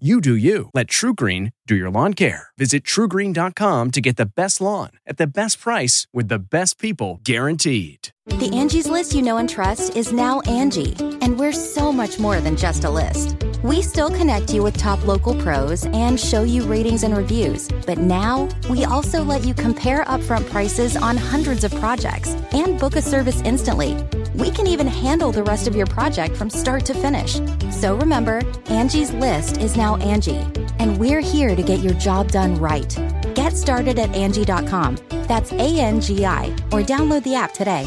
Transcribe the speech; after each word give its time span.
You 0.00 0.20
do 0.20 0.34
you. 0.34 0.70
Let 0.74 0.88
TruGreen 0.88 1.52
do 1.68 1.76
your 1.76 1.88
lawn 1.88 2.14
care. 2.14 2.48
Visit 2.58 2.82
trugreen.com 2.82 3.92
to 3.92 4.00
get 4.00 4.16
the 4.16 4.26
best 4.26 4.60
lawn 4.60 4.90
at 5.06 5.18
the 5.18 5.26
best 5.28 5.60
price 5.60 6.08
with 6.12 6.26
the 6.26 6.40
best 6.40 6.80
people 6.80 7.20
guaranteed. 7.22 8.08
The 8.26 8.50
Angie's 8.52 8.88
list 8.88 9.14
you 9.14 9.22
know 9.22 9.36
and 9.36 9.48
trust 9.48 9.94
is 9.94 10.12
now 10.12 10.40
Angie, 10.40 10.96
and 11.20 11.38
we're 11.38 11.52
so 11.52 11.92
much 11.92 12.18
more 12.18 12.40
than 12.40 12.56
just 12.56 12.82
a 12.82 12.90
list. 12.90 13.36
We 13.62 13.82
still 13.82 14.10
connect 14.10 14.52
you 14.52 14.64
with 14.64 14.76
top 14.76 15.06
local 15.06 15.40
pros 15.40 15.86
and 15.86 16.18
show 16.18 16.42
you 16.42 16.64
ratings 16.64 17.04
and 17.04 17.16
reviews, 17.16 17.68
but 17.86 17.98
now 17.98 18.48
we 18.68 18.84
also 18.84 19.22
let 19.22 19.44
you 19.44 19.54
compare 19.54 20.04
upfront 20.06 20.50
prices 20.50 20.96
on 20.96 21.16
hundreds 21.16 21.62
of 21.62 21.72
projects 21.76 22.30
and 22.50 22.80
book 22.80 22.96
a 22.96 23.02
service 23.02 23.40
instantly. 23.42 23.94
We 24.34 24.50
can 24.50 24.66
even 24.66 24.88
handle 24.88 25.30
the 25.30 25.44
rest 25.44 25.68
of 25.68 25.76
your 25.76 25.86
project 25.86 26.36
from 26.36 26.50
start 26.50 26.84
to 26.86 26.94
finish. 26.94 27.40
So 27.70 27.96
remember, 27.96 28.42
Angie's 28.66 29.12
list 29.12 29.58
is 29.58 29.76
now 29.76 29.96
Angie, 29.96 30.44
and 30.80 30.98
we're 30.98 31.20
here 31.20 31.54
to 31.54 31.62
get 31.62 31.80
your 31.80 31.94
job 31.94 32.32
done 32.32 32.56
right. 32.56 32.92
Get 33.34 33.56
started 33.56 33.98
at 33.98 34.12
Angie.com. 34.14 34.98
That's 35.28 35.52
A 35.52 35.78
N 35.78 36.00
G 36.00 36.26
I, 36.26 36.46
or 36.72 36.82
download 36.82 37.22
the 37.22 37.36
app 37.36 37.52
today. 37.54 37.86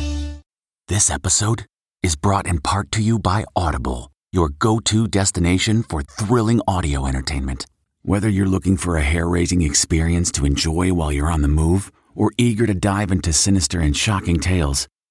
This 0.88 1.10
episode 1.10 1.66
is 2.02 2.16
brought 2.16 2.48
in 2.48 2.62
part 2.62 2.92
to 2.94 3.02
you 3.02 3.20
by 3.20 3.44
Audible, 3.54 4.12
your 4.32 4.50
go 4.50 4.80
to 4.80 5.08
destination 5.08 5.84
for 5.84 6.02
thrilling 6.02 6.62
audio 6.66 7.06
entertainment. 7.06 7.66
Whether 8.04 8.30
you're 8.30 8.46
looking 8.48 8.78
for 8.78 8.96
a 8.96 9.02
hair 9.02 9.28
raising 9.28 9.64
experience 9.64 10.32
to 10.34 10.46
enjoy 10.46 10.94
while 10.94 11.12
you're 11.12 11.32
on 11.32 11.42
the 11.42 11.50
move 11.50 11.92
or 12.16 12.32
eager 12.38 12.66
to 12.66 12.74
dive 12.74 13.12
into 13.12 13.34
sinister 13.34 13.82
and 13.82 13.96
shocking 13.96 14.40
tales, 14.40 14.88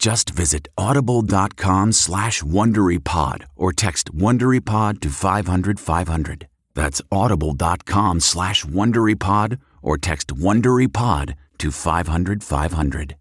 Just 0.00 0.30
visit 0.30 0.66
audible.com 0.78 1.92
slash 1.92 2.42
WonderyPod 2.42 3.44
or 3.54 3.70
text 3.70 4.14
WonderyPod 4.16 5.00
to 5.00 5.10
500 5.10 5.78
500. 5.78 6.48
That's 6.74 7.02
audible.com 7.12 8.20
slash 8.20 8.64
WonderyPod 8.64 9.58
or 9.82 9.98
text 9.98 10.28
WonderyPod 10.28 11.34
to 11.58 11.70
500 11.70 12.42
500. 12.42 13.16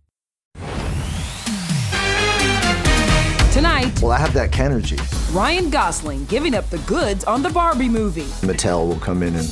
Tonight, 3.52 4.02
Well, 4.02 4.12
I 4.14 4.18
have 4.18 4.34
that 4.34 4.52
Kenergy. 4.52 5.36
Ryan 5.36 5.70
Gosling 5.70 6.24
giving 6.28 6.56
up 6.56 6.70
the 6.70 6.78
goods 6.80 7.26
on 7.26 7.42
the 7.44 7.50
Barbie 7.50 7.90
movie. 7.90 8.28
Mattel 8.42 8.88
will 8.88 9.00
come 9.00 9.22
in 9.22 9.36
and 9.36 9.50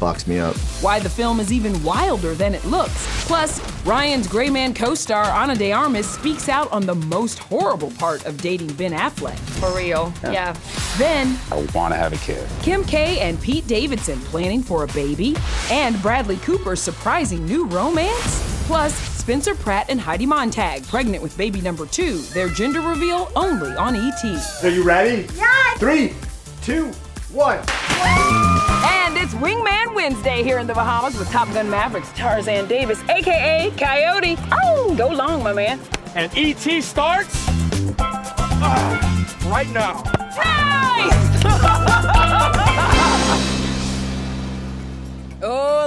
box 0.00 0.26
me 0.26 0.38
up. 0.38 0.56
Why 0.80 0.98
the 0.98 1.10
film 1.10 1.38
is 1.38 1.52
even 1.52 1.80
wilder 1.84 2.34
than 2.34 2.54
it 2.54 2.64
looks. 2.64 3.06
Plus, 3.26 3.60
Ryan's 3.86 4.26
Gray 4.26 4.50
Man 4.50 4.74
co 4.74 4.94
star 4.94 5.24
Ana 5.24 5.54
de 5.54 5.70
Armas 5.70 6.10
speaks 6.10 6.48
out 6.48 6.72
on 6.72 6.86
the 6.86 6.94
most 6.94 7.38
horrible 7.38 7.90
part 7.92 8.24
of 8.26 8.40
dating 8.42 8.72
Ben 8.72 8.92
Affleck. 8.92 9.38
For 9.60 9.76
real. 9.76 10.12
Yeah. 10.24 10.56
Then, 10.96 11.38
I 11.52 11.56
want 11.74 11.92
to 11.92 11.98
have 11.98 12.12
a 12.12 12.16
kid. 12.16 12.48
Kim 12.62 12.82
K 12.82 13.20
and 13.20 13.40
Pete 13.40 13.66
Davidson 13.66 14.18
planning 14.22 14.62
for 14.62 14.82
a 14.84 14.88
baby, 14.88 15.36
and 15.70 16.00
Bradley 16.02 16.38
Cooper's 16.38 16.80
surprising 16.80 17.44
new 17.44 17.66
romance. 17.66 18.64
Plus, 18.66 18.94
Spencer 18.94 19.54
Pratt 19.54 19.86
and 19.90 20.00
Heidi 20.00 20.26
Montag 20.26 20.86
pregnant 20.86 21.22
with 21.22 21.36
baby 21.36 21.60
number 21.60 21.86
two. 21.86 22.18
Their 22.34 22.48
gender 22.48 22.80
reveal 22.80 23.30
only 23.36 23.70
on 23.76 23.94
ET. 23.94 24.24
Are 24.64 24.68
you 24.70 24.82
ready? 24.82 25.26
Yes! 25.36 25.78
Three, 25.78 26.14
two, 26.62 26.86
one. 27.32 27.60
It's 29.22 29.34
Wingman 29.34 29.94
Wednesday 29.94 30.42
here 30.42 30.58
in 30.60 30.66
the 30.66 30.72
Bahamas 30.72 31.18
with 31.18 31.30
Top 31.30 31.46
Gun 31.52 31.68
Mavericks 31.68 32.10
Tarzan 32.12 32.66
Davis, 32.66 33.02
aka 33.10 33.70
Coyote. 33.76 34.38
Oh, 34.64 34.94
go 34.96 35.08
long, 35.08 35.42
my 35.42 35.52
man. 35.52 35.78
And 36.14 36.32
ET 36.34 36.82
starts 36.82 37.44
ah, 38.00 39.44
right 39.44 39.68
now. 39.72 40.02
Oh, 41.44 42.66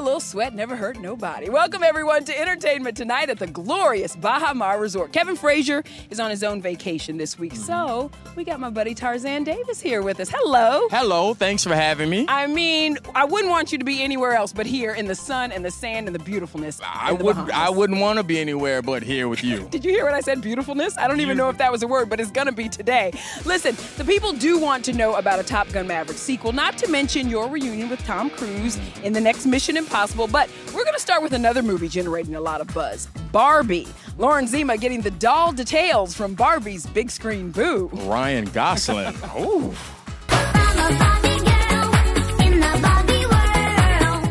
little 0.03 0.19
sweat 0.19 0.53
never 0.53 0.75
hurt 0.75 0.99
nobody. 0.99 1.49
Welcome 1.49 1.81
everyone 1.81 2.25
to 2.25 2.37
entertainment 2.37 2.97
tonight 2.97 3.29
at 3.29 3.39
the 3.39 3.47
glorious 3.47 4.15
Baha 4.17 4.53
Mar 4.53 4.79
Resort. 4.79 5.13
Kevin 5.13 5.37
Frazier 5.37 5.81
is 6.09 6.19
on 6.19 6.29
his 6.29 6.43
own 6.43 6.61
vacation 6.61 7.17
this 7.17 7.39
week, 7.39 7.55
so 7.55 8.11
we 8.35 8.43
got 8.43 8.59
my 8.59 8.69
buddy 8.69 8.93
Tarzan 8.93 9.45
Davis 9.45 9.79
here 9.79 10.01
with 10.01 10.19
us. 10.19 10.29
Hello. 10.29 10.89
Hello, 10.89 11.33
thanks 11.33 11.63
for 11.63 11.73
having 11.73 12.09
me. 12.09 12.25
I 12.27 12.47
mean, 12.47 12.97
I 13.15 13.23
wouldn't 13.23 13.49
want 13.49 13.71
you 13.71 13.77
to 13.77 13.85
be 13.85 14.03
anywhere 14.03 14.33
else 14.33 14.51
but 14.51 14.65
here 14.65 14.93
in 14.93 15.07
the 15.07 15.15
sun 15.15 15.53
and 15.53 15.63
the 15.63 15.71
sand 15.71 16.07
and 16.07 16.13
the 16.13 16.23
beautifulness. 16.23 16.81
I 16.83 17.13
would 17.13 17.35
Bahamas. 17.35 17.53
I 17.55 17.69
wouldn't 17.69 18.01
want 18.01 18.17
to 18.17 18.23
be 18.23 18.39
anywhere 18.39 18.81
but 18.81 19.03
here 19.03 19.29
with 19.29 19.41
you. 19.41 19.67
Did 19.71 19.85
you 19.85 19.91
hear 19.91 20.03
what 20.03 20.13
I 20.13 20.19
said? 20.19 20.41
Beautifulness? 20.41 20.97
I 20.97 21.07
don't 21.07 21.21
even 21.21 21.37
know 21.37 21.47
if 21.47 21.57
that 21.59 21.71
was 21.71 21.81
a 21.81 21.87
word, 21.87 22.09
but 22.09 22.19
it's 22.19 22.31
gonna 22.31 22.51
be 22.51 22.67
today. 22.67 23.13
Listen, 23.45 23.77
the 23.95 24.03
people 24.03 24.33
do 24.33 24.59
want 24.59 24.83
to 24.85 24.93
know 24.93 25.15
about 25.15 25.39
a 25.39 25.43
Top 25.43 25.69
Gun 25.69 25.87
Maverick 25.87 26.17
sequel, 26.17 26.51
not 26.51 26.77
to 26.79 26.89
mention 26.89 27.29
your 27.29 27.47
reunion 27.47 27.87
with 27.89 28.03
Tom 28.03 28.29
Cruise 28.29 28.77
in 29.03 29.13
the 29.13 29.21
next 29.21 29.45
Mission 29.45 29.77
Impossible, 29.77 29.92
but 29.93 30.49
we're 30.73 30.83
gonna 30.83 30.97
start 30.97 31.21
with 31.21 31.33
another 31.33 31.61
movie 31.61 31.87
generating 31.87 32.33
a 32.33 32.41
lot 32.41 32.61
of 32.61 32.73
buzz 32.73 33.07
Barbie. 33.31 33.87
Lauren 34.17 34.47
Zima 34.47 34.75
getting 34.75 35.01
the 35.01 35.11
doll 35.11 35.51
details 35.51 36.15
from 36.15 36.33
Barbie's 36.33 36.87
big 36.87 37.11
screen 37.11 37.51
boo. 37.51 37.89
Ryan 38.05 38.45
Gosling. 38.45 39.15
Ooh. 39.39 39.73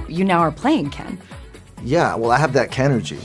You 0.08 0.24
now 0.24 0.40
are 0.40 0.50
playing 0.52 0.90
Ken. 0.90 1.18
Yeah, 1.82 2.16
well, 2.16 2.30
I 2.32 2.38
have 2.38 2.52
that 2.54 2.70
Kenergy. 2.70 3.18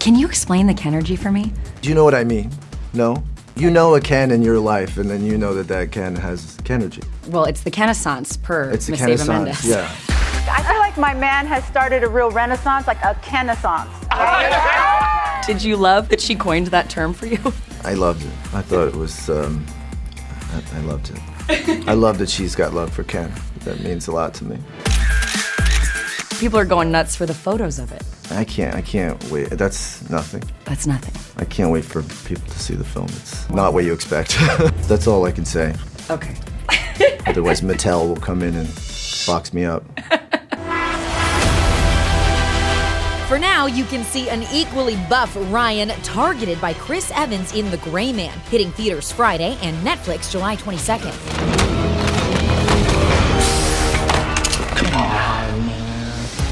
Can 0.00 0.14
you 0.16 0.26
explain 0.26 0.66
the 0.66 0.74
Kenergy 0.74 1.18
for 1.18 1.30
me? 1.30 1.52
Do 1.82 1.88
you 1.88 1.94
know 1.94 2.04
what 2.04 2.14
I 2.14 2.24
mean? 2.24 2.50
No? 2.94 3.22
You 3.54 3.70
know 3.70 3.94
a 3.94 4.00
Ken 4.00 4.30
in 4.30 4.42
your 4.42 4.58
life, 4.58 4.98
and 4.98 5.08
then 5.08 5.24
you 5.24 5.38
know 5.38 5.54
that 5.54 5.68
that 5.68 5.92
Ken 5.92 6.14
has 6.16 6.56
Kenergy. 6.58 7.04
Well, 7.28 7.44
it's 7.44 7.62
the 7.62 7.70
Kenaissance 7.70 8.36
per 8.36 8.70
It's 8.70 8.86
the 8.86 8.92
Miss 8.92 9.02
Eva 9.02 9.24
Mendes. 9.24 9.64
yeah. 9.64 9.94
I 10.96 10.98
feel 10.98 11.02
like 11.02 11.14
my 11.14 11.20
man 11.20 11.46
has 11.46 11.62
started 11.66 12.04
a 12.04 12.08
real 12.08 12.30
renaissance, 12.30 12.86
like 12.86 13.02
a 13.04 13.14
kenaissance. 13.20 13.90
Did 15.46 15.62
you 15.62 15.76
love 15.76 16.08
that 16.08 16.22
she 16.22 16.34
coined 16.34 16.68
that 16.68 16.88
term 16.88 17.12
for 17.12 17.26
you? 17.26 17.38
I 17.84 17.92
loved 17.92 18.24
it. 18.24 18.32
I 18.54 18.62
thought 18.62 18.88
it 18.88 18.96
was, 18.96 19.28
um, 19.28 19.66
I, 20.52 20.62
I 20.72 20.80
loved 20.80 21.10
it. 21.10 21.86
I 21.86 21.92
love 21.92 22.16
that 22.16 22.30
she's 22.30 22.54
got 22.54 22.72
love 22.72 22.90
for 22.94 23.04
Ken. 23.04 23.30
That 23.64 23.80
means 23.80 24.08
a 24.08 24.12
lot 24.12 24.32
to 24.34 24.44
me. 24.46 24.58
People 26.40 26.58
are 26.58 26.64
going 26.64 26.90
nuts 26.90 27.14
for 27.14 27.26
the 27.26 27.34
photos 27.34 27.78
of 27.78 27.92
it. 27.92 28.02
I 28.30 28.44
can't, 28.44 28.74
I 28.74 28.80
can't 28.80 29.22
wait. 29.24 29.50
That's 29.50 30.08
nothing. 30.08 30.44
That's 30.64 30.86
nothing. 30.86 31.14
I 31.36 31.44
can't 31.44 31.70
wait 31.70 31.84
for 31.84 32.04
people 32.26 32.48
to 32.48 32.58
see 32.58 32.74
the 32.74 32.84
film. 32.84 33.08
It's 33.08 33.50
not 33.50 33.74
what 33.74 33.84
you 33.84 33.92
expect. 33.92 34.38
That's 34.88 35.06
all 35.06 35.26
I 35.26 35.32
can 35.32 35.44
say. 35.44 35.74
Okay. 36.08 36.34
Otherwise, 37.26 37.60
Mattel 37.60 38.08
will 38.08 38.16
come 38.16 38.42
in 38.42 38.54
and 38.54 38.68
box 39.26 39.52
me 39.52 39.66
up. 39.66 39.84
now, 43.66 43.74
you 43.74 43.84
can 43.84 44.04
see 44.04 44.28
an 44.28 44.44
equally 44.52 44.96
buff 45.08 45.36
Ryan 45.50 45.88
targeted 46.02 46.60
by 46.60 46.72
Chris 46.74 47.10
Evans 47.14 47.52
in 47.52 47.68
The 47.70 47.78
Gray 47.78 48.12
Man, 48.12 48.38
hitting 48.48 48.70
theaters 48.70 49.10
Friday 49.10 49.58
and 49.60 49.76
Netflix 49.84 50.30
July 50.30 50.54
22nd. 50.56 51.12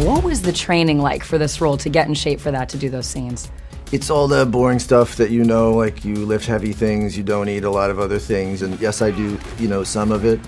What 0.05 0.25
was 0.25 0.43
the 0.43 0.53
training 0.53 0.99
like 0.99 1.23
for 1.23 1.39
this 1.39 1.61
role 1.61 1.77
to 1.77 1.89
get 1.89 2.09
in 2.09 2.15
shape 2.15 2.41
for 2.41 2.51
that 2.51 2.69
to 2.71 2.79
do 2.79 2.91
those 2.91 3.07
scenes? 3.07 3.49
It's 3.93 4.11
all 4.11 4.27
the 4.27 4.45
boring 4.45 4.81
stuff 4.81 5.15
that 5.17 5.31
you 5.31 5.45
know, 5.45 5.73
like 5.73 6.05
you 6.05 6.17
lift 6.17 6.47
heavy 6.47 6.73
things, 6.73 7.17
you 7.17 7.23
don't 7.23 7.49
eat 7.49 7.63
a 7.63 7.71
lot 7.71 7.91
of 7.91 8.01
other 8.01 8.19
things, 8.19 8.63
and 8.63 8.81
yes, 8.81 9.03
I 9.03 9.13
do, 9.13 9.39
you 9.59 9.69
know, 9.69 9.85
some 9.85 10.11
of 10.11 10.25
it. 10.25 10.41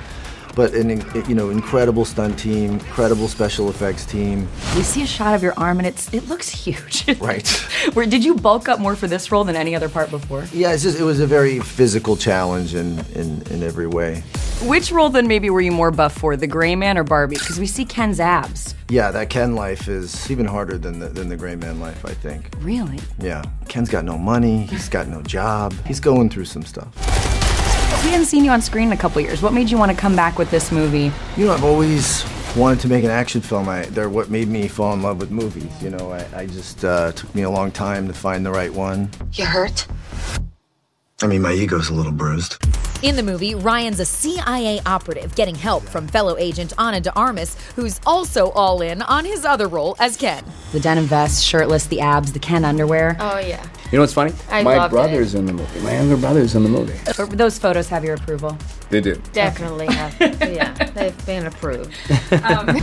But 0.56 0.72
an 0.74 0.88
you 1.28 1.34
know, 1.34 1.50
incredible 1.50 2.06
stunt 2.06 2.38
team, 2.38 2.72
incredible 2.72 3.28
special 3.28 3.68
effects 3.68 4.06
team. 4.06 4.48
We 4.74 4.82
see 4.82 5.02
a 5.02 5.06
shot 5.06 5.34
of 5.34 5.42
your 5.42 5.52
arm 5.58 5.78
and 5.78 5.86
it's 5.86 6.12
it 6.12 6.28
looks 6.28 6.48
huge. 6.48 7.04
Right. 7.26 7.48
Where 7.94 8.06
did 8.06 8.24
you 8.24 8.34
bulk 8.34 8.68
up 8.68 8.78
more 8.78 8.94
for 8.94 9.06
this 9.06 9.32
role 9.32 9.44
than 9.44 9.56
any 9.56 9.74
other 9.74 9.88
part 9.88 10.10
before? 10.10 10.46
Yeah, 10.52 10.72
it's 10.72 10.82
just 10.82 10.98
it 10.98 11.02
was 11.02 11.20
a 11.20 11.26
very 11.26 11.60
physical 11.60 12.16
challenge 12.16 12.74
in 12.74 12.98
in, 13.14 13.42
in 13.50 13.62
every 13.62 13.86
way. 13.86 14.22
Which 14.62 14.90
role 14.90 15.10
then 15.10 15.26
maybe 15.26 15.50
were 15.50 15.60
you 15.60 15.72
more 15.72 15.90
buff 15.90 16.16
for, 16.16 16.34
the 16.36 16.46
Gray 16.46 16.74
Man 16.74 16.96
or 16.96 17.04
Barbie? 17.04 17.36
Because 17.36 17.58
we 17.58 17.66
see 17.66 17.84
Ken's 17.84 18.20
abs. 18.20 18.74
Yeah, 18.88 19.10
that 19.10 19.28
Ken 19.28 19.54
life 19.54 19.86
is 19.88 20.30
even 20.30 20.46
harder 20.46 20.78
than 20.78 20.98
the 20.98 21.08
than 21.08 21.28
the 21.28 21.36
Gray 21.36 21.56
Man 21.56 21.80
life, 21.80 22.04
I 22.06 22.14
think. 22.14 22.48
Really? 22.60 22.98
Yeah, 23.18 23.44
Ken's 23.68 23.90
got 23.90 24.04
no 24.04 24.16
money. 24.16 24.64
He's 24.66 24.88
got 24.88 25.08
no 25.08 25.20
job. 25.22 25.74
He's 25.86 26.00
going 26.00 26.30
through 26.30 26.46
some 26.46 26.62
stuff. 26.62 27.35
We 28.04 28.10
hadn't 28.12 28.26
seen 28.26 28.44
you 28.44 28.50
on 28.50 28.62
screen 28.62 28.88
in 28.88 28.92
a 28.92 28.96
couple 28.96 29.20
years. 29.20 29.42
What 29.42 29.52
made 29.52 29.70
you 29.70 29.78
want 29.78 29.90
to 29.90 29.96
come 29.96 30.14
back 30.14 30.38
with 30.38 30.50
this 30.50 30.70
movie? 30.70 31.12
You 31.36 31.46
know, 31.46 31.52
I've 31.52 31.64
always 31.64 32.24
wanted 32.56 32.80
to 32.80 32.88
make 32.88 33.04
an 33.04 33.10
action 33.10 33.40
film. 33.40 33.68
I, 33.68 33.86
they're 33.86 34.08
what 34.08 34.30
made 34.30 34.48
me 34.48 34.68
fall 34.68 34.92
in 34.94 35.02
love 35.02 35.18
with 35.18 35.30
movies. 35.30 35.70
You 35.82 35.90
know, 35.90 36.12
I, 36.12 36.26
I 36.34 36.46
just 36.46 36.84
uh, 36.84 37.12
took 37.12 37.34
me 37.34 37.42
a 37.42 37.50
long 37.50 37.70
time 37.70 38.06
to 38.08 38.14
find 38.14 38.46
the 38.46 38.50
right 38.50 38.72
one. 38.72 39.10
You 39.32 39.44
hurt? 39.44 39.86
I 41.22 41.26
mean, 41.26 41.42
my 41.42 41.52
ego's 41.52 41.88
a 41.88 41.94
little 41.94 42.12
bruised. 42.12 42.56
In 43.02 43.16
the 43.16 43.22
movie, 43.22 43.54
Ryan's 43.54 44.00
a 44.00 44.04
CIA 44.06 44.80
operative 44.86 45.34
getting 45.34 45.54
help 45.54 45.82
from 45.84 46.08
fellow 46.08 46.36
agent 46.38 46.72
Ana 46.78 47.00
de 47.00 47.14
Armas, 47.14 47.56
who's 47.76 48.00
also 48.06 48.50
all 48.50 48.80
in 48.80 49.02
on 49.02 49.24
his 49.24 49.44
other 49.44 49.68
role 49.68 49.96
as 49.98 50.16
Ken. 50.16 50.44
The 50.72 50.80
denim 50.80 51.04
vest, 51.04 51.44
shirtless, 51.44 51.86
the 51.86 52.00
abs, 52.00 52.32
the 52.32 52.38
Ken 52.38 52.64
underwear. 52.64 53.16
Oh, 53.20 53.38
yeah. 53.38 53.66
You 53.92 53.98
know 53.98 54.02
what's 54.02 54.12
funny? 54.12 54.32
I 54.50 54.64
My 54.64 54.78
loved 54.78 54.90
brother's 54.90 55.34
in 55.36 55.46
the 55.46 55.52
movie. 55.52 55.80
My 55.80 55.92
younger 55.92 56.16
brother's 56.16 56.56
in 56.56 56.64
the 56.64 56.68
movie. 56.68 56.98
Those 57.36 57.56
photos 57.56 57.88
have 57.88 58.02
your 58.04 58.14
approval. 58.14 58.58
They 58.90 59.00
do. 59.00 59.14
Definitely 59.32 59.86
have. 59.86 60.16
Yeah, 60.56 60.72
they've 60.94 61.26
been 61.26 61.46
approved. 61.46 61.94
Um, 62.42 62.76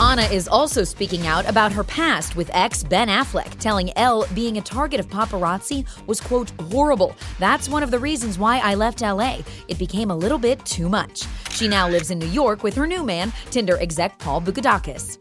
Ana 0.00 0.22
is 0.30 0.48
also 0.48 0.84
speaking 0.84 1.26
out 1.26 1.48
about 1.48 1.72
her 1.72 1.82
past 1.84 2.36
with 2.36 2.50
ex 2.52 2.82
Ben 2.84 3.08
Affleck, 3.08 3.58
telling 3.58 3.96
Elle 3.96 4.26
being 4.34 4.58
a 4.58 4.60
target 4.60 5.00
of 5.00 5.08
paparazzi 5.08 5.86
was, 6.06 6.20
quote, 6.20 6.50
horrible. 6.70 7.16
That's 7.38 7.68
one 7.68 7.82
of 7.82 7.90
the 7.90 7.98
reasons 7.98 8.38
why 8.38 8.58
I 8.58 8.74
left 8.74 9.00
LA. 9.00 9.38
It 9.68 9.78
became 9.78 10.10
a 10.10 10.16
little 10.16 10.38
bit 10.38 10.64
too 10.66 10.88
much. 10.88 11.24
She 11.50 11.68
now 11.68 11.88
lives 11.88 12.10
in 12.10 12.18
New 12.18 12.26
York 12.28 12.62
with 12.62 12.74
her 12.74 12.86
new 12.86 13.02
man, 13.02 13.32
Tinder 13.50 13.78
exec 13.80 14.18
Paul 14.18 14.40
Boukadakis. 14.42 15.16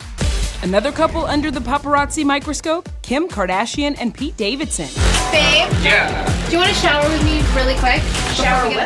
Another 0.63 0.92
couple 0.94 1.25
under 1.25 1.51
the 1.51 1.60
paparazzi 1.60 2.24
microscope 2.24 2.88
Kim 3.01 3.27
Kardashian 3.27 3.98
and 4.00 4.15
Pete 4.15 4.38
Davidson. 4.38 4.88
Babe? 5.30 5.69
Yeah. 5.83 6.25
Do 6.45 6.54
you 6.54 6.57
want 6.57 6.69
to 6.69 6.75
shower 6.75 7.04
with 7.10 7.21
me 7.25 7.42
really 7.54 7.75
quick? 7.75 8.01
Shower 8.33 8.69
with 8.69 8.77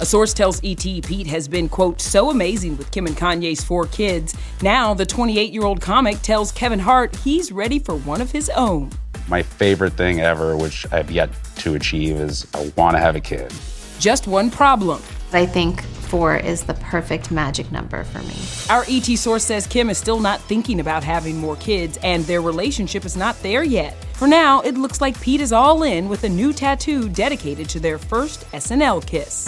A 0.00 0.06
source 0.06 0.32
tells 0.32 0.60
ET 0.62 0.78
Pete 0.78 1.26
has 1.26 1.48
been, 1.48 1.68
quote, 1.68 2.00
so 2.00 2.30
amazing 2.30 2.76
with 2.76 2.92
Kim 2.92 3.06
and 3.06 3.16
Kanye's 3.16 3.64
four 3.64 3.86
kids. 3.86 4.36
Now, 4.62 4.94
the 4.94 5.04
28 5.04 5.52
year 5.52 5.64
old 5.64 5.80
comic 5.80 6.22
tells 6.22 6.52
Kevin 6.52 6.78
Hart 6.78 7.16
he's 7.16 7.50
ready 7.50 7.80
for 7.80 7.96
one 7.96 8.20
of 8.20 8.30
his 8.30 8.50
own. 8.50 8.90
My 9.26 9.42
favorite 9.42 9.94
thing 9.94 10.20
ever, 10.20 10.56
which 10.56 10.86
I've 10.92 11.10
yet 11.10 11.30
to 11.56 11.74
achieve, 11.74 12.20
is 12.20 12.46
I 12.54 12.72
want 12.76 12.94
to 12.94 13.00
have 13.00 13.16
a 13.16 13.20
kid. 13.20 13.52
Just 13.98 14.28
one 14.28 14.52
problem. 14.52 15.02
I 15.32 15.46
think 15.46 15.82
four 16.14 16.36
is 16.36 16.62
the 16.62 16.74
perfect 16.74 17.32
magic 17.32 17.72
number 17.72 18.04
for 18.04 18.20
me. 18.20 18.36
Our 18.70 18.84
ET 18.88 19.18
source 19.18 19.42
says 19.42 19.66
Kim 19.66 19.90
is 19.90 19.98
still 19.98 20.20
not 20.20 20.40
thinking 20.42 20.78
about 20.78 21.02
having 21.02 21.36
more 21.38 21.56
kids, 21.56 21.98
and 22.04 22.22
their 22.22 22.40
relationship 22.40 23.04
is 23.04 23.16
not 23.16 23.34
there 23.42 23.64
yet. 23.64 23.96
For 24.12 24.28
now, 24.28 24.60
it 24.60 24.78
looks 24.78 25.00
like 25.00 25.20
Pete 25.20 25.40
is 25.40 25.50
all 25.52 25.82
in 25.82 26.08
with 26.08 26.22
a 26.22 26.28
new 26.28 26.52
tattoo 26.52 27.08
dedicated 27.08 27.68
to 27.70 27.80
their 27.80 27.98
first 27.98 28.48
SNL 28.52 29.04
kiss. 29.04 29.46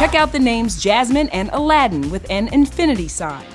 Check 0.00 0.16
out 0.16 0.32
the 0.32 0.40
names 0.40 0.82
Jasmine 0.82 1.28
and 1.28 1.48
Aladdin 1.52 2.10
with 2.10 2.28
an 2.28 2.48
infinity 2.48 3.06
sign. 3.06 3.46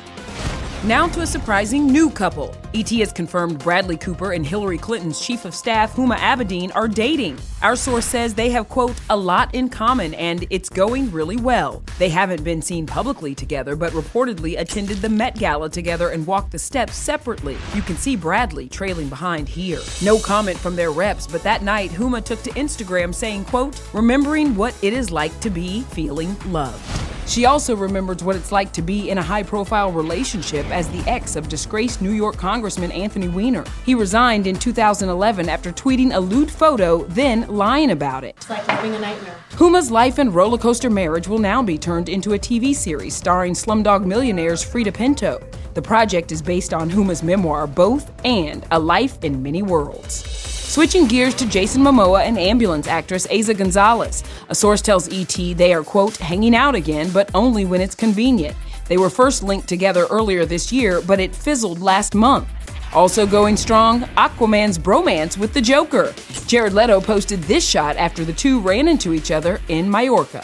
Now 0.88 1.06
to 1.10 1.20
a 1.20 1.28
surprising 1.28 1.86
new 1.86 2.10
couple. 2.10 2.56
ET 2.74 2.90
has 2.92 3.12
confirmed 3.12 3.60
Bradley 3.60 3.98
Cooper 3.98 4.32
and 4.32 4.46
Hillary 4.46 4.78
Clinton's 4.78 5.20
chief 5.20 5.44
of 5.44 5.54
staff, 5.54 5.94
Huma 5.94 6.16
Abedin, 6.16 6.74
are 6.74 6.88
dating. 6.88 7.38
Our 7.62 7.76
source 7.76 8.06
says 8.06 8.34
they 8.34 8.52
have, 8.52 8.70
quote, 8.70 8.96
a 9.10 9.18
lot 9.18 9.54
in 9.54 9.68
common 9.68 10.14
and 10.14 10.48
it's 10.50 10.70
going 10.70 11.12
really 11.12 11.36
well. 11.36 11.84
They 12.00 12.08
haven't 12.08 12.42
been 12.46 12.62
seen 12.62 12.86
publicly 12.86 13.36
together, 13.36 13.76
but 13.76 13.92
reportedly 13.92 14.58
attended 14.58 15.00
the 15.00 15.10
Met 15.10 15.38
Gala 15.38 15.70
together 15.70 16.12
and 16.12 16.26
walked 16.26 16.54
the 16.54 16.60
steps 16.60 16.96
separately. 16.96 17.58
You 17.76 17.82
can 17.82 17.98
see 17.98 18.16
Bradley 18.16 18.70
trailing 18.70 19.10
behind 19.10 19.50
here. 19.50 19.82
No 20.02 20.18
comment 20.18 20.58
from 20.58 20.78
their 20.78 20.92
reps, 20.92 21.28
but 21.28 21.44
that 21.44 21.64
night, 21.64 21.92
Huma 21.92 22.24
took 22.24 22.42
to 22.44 22.52
Instagram 22.52 23.14
saying, 23.14 23.44
quote, 23.44 23.78
remembering 23.94 24.56
what 24.56 24.74
it 24.82 24.94
is 24.94 25.12
like 25.12 25.38
to 25.42 25.50
be 25.50 25.82
feeling 25.82 26.38
loved. 26.46 27.17
She 27.28 27.46
also 27.46 27.76
remembers 27.76 28.24
what 28.24 28.38
it's 28.38 28.54
like 28.54 28.72
to 28.74 28.82
be 28.82 29.10
in 29.10 29.18
a 29.18 29.22
high 29.22 29.44
profile 29.44 29.92
relationship 29.92 30.66
as 30.72 30.88
the 30.88 31.00
ex 31.10 31.36
of 31.36 31.50
disgraced 31.50 32.02
New 32.02 32.14
York 32.14 32.38
Congressman 32.38 32.92
Anthony 32.94 33.28
Weiner. 33.28 33.66
He 33.86 33.96
resigned 33.96 34.48
in 34.48 34.58
2011 34.58 35.50
after 35.50 35.74
tweeting 35.74 36.16
a 36.16 36.20
lewd 36.20 36.50
photo, 36.50 37.04
then 37.04 37.46
lying 37.50 37.92
about 37.92 38.24
it. 38.24 38.36
It's 38.38 38.50
like 38.50 38.66
living 38.68 38.96
a 38.96 39.00
nightmare. 39.00 39.36
Huma's 39.58 39.92
life 39.92 40.20
and 40.20 40.34
roller 40.34 40.58
coaster 40.58 40.90
marriage 40.90 41.28
will 41.28 41.38
now 41.38 41.62
be 41.62 41.78
turned 41.78 42.08
into 42.08 42.34
a 42.34 42.40
TV 42.40 42.74
series 42.74 43.14
starring 43.14 43.54
Slumdog 43.54 44.06
Millionaire's 44.06 44.64
Freida 44.64 44.94
Pinto. 44.94 45.46
The 45.74 45.82
project 45.82 46.32
is 46.32 46.42
based 46.42 46.74
on 46.74 46.90
Huma's 46.90 47.24
memoir, 47.24 47.68
Both 47.68 48.10
and 48.26 48.66
A 48.72 48.80
Life 48.80 49.24
in 49.24 49.44
Many 49.44 49.64
Worlds. 49.64 50.57
Switching 50.68 51.08
gears 51.08 51.34
to 51.34 51.48
Jason 51.48 51.82
Momoa 51.82 52.24
and 52.24 52.38
ambulance 52.38 52.88
actress 52.88 53.26
Eiza 53.28 53.58
Gonzalez. 53.58 54.24
A 54.50 54.54
source 54.54 54.82
tells 54.82 55.08
ET 55.12 55.58
they 55.58 55.74
are, 55.74 55.82
quote, 55.82 56.18
hanging 56.18 56.54
out 56.54 56.76
again, 56.76 57.10
but 57.10 57.32
only 57.34 57.64
when 57.66 57.80
it's 57.80 57.96
convenient. 57.96 58.56
They 58.88 58.98
were 58.98 59.10
first 59.10 59.44
linked 59.44 59.68
together 59.70 60.06
earlier 60.12 60.46
this 60.46 60.72
year, 60.72 61.02
but 61.02 61.22
it 61.22 61.34
fizzled 61.34 61.80
last 61.80 62.14
month. 62.14 62.50
Also 62.94 63.26
going 63.26 63.56
strong, 63.56 64.02
Aquaman's 64.18 64.78
bromance 64.78 65.38
with 65.38 65.54
the 65.54 65.62
Joker. 65.62 66.14
Jared 66.48 66.74
Leto 66.74 67.00
posted 67.00 67.42
this 67.44 67.68
shot 67.68 67.96
after 67.96 68.26
the 68.26 68.34
two 68.34 68.60
ran 68.60 68.90
into 68.90 69.14
each 69.14 69.32
other 69.32 69.62
in 69.70 69.90
Mallorca. 69.90 70.44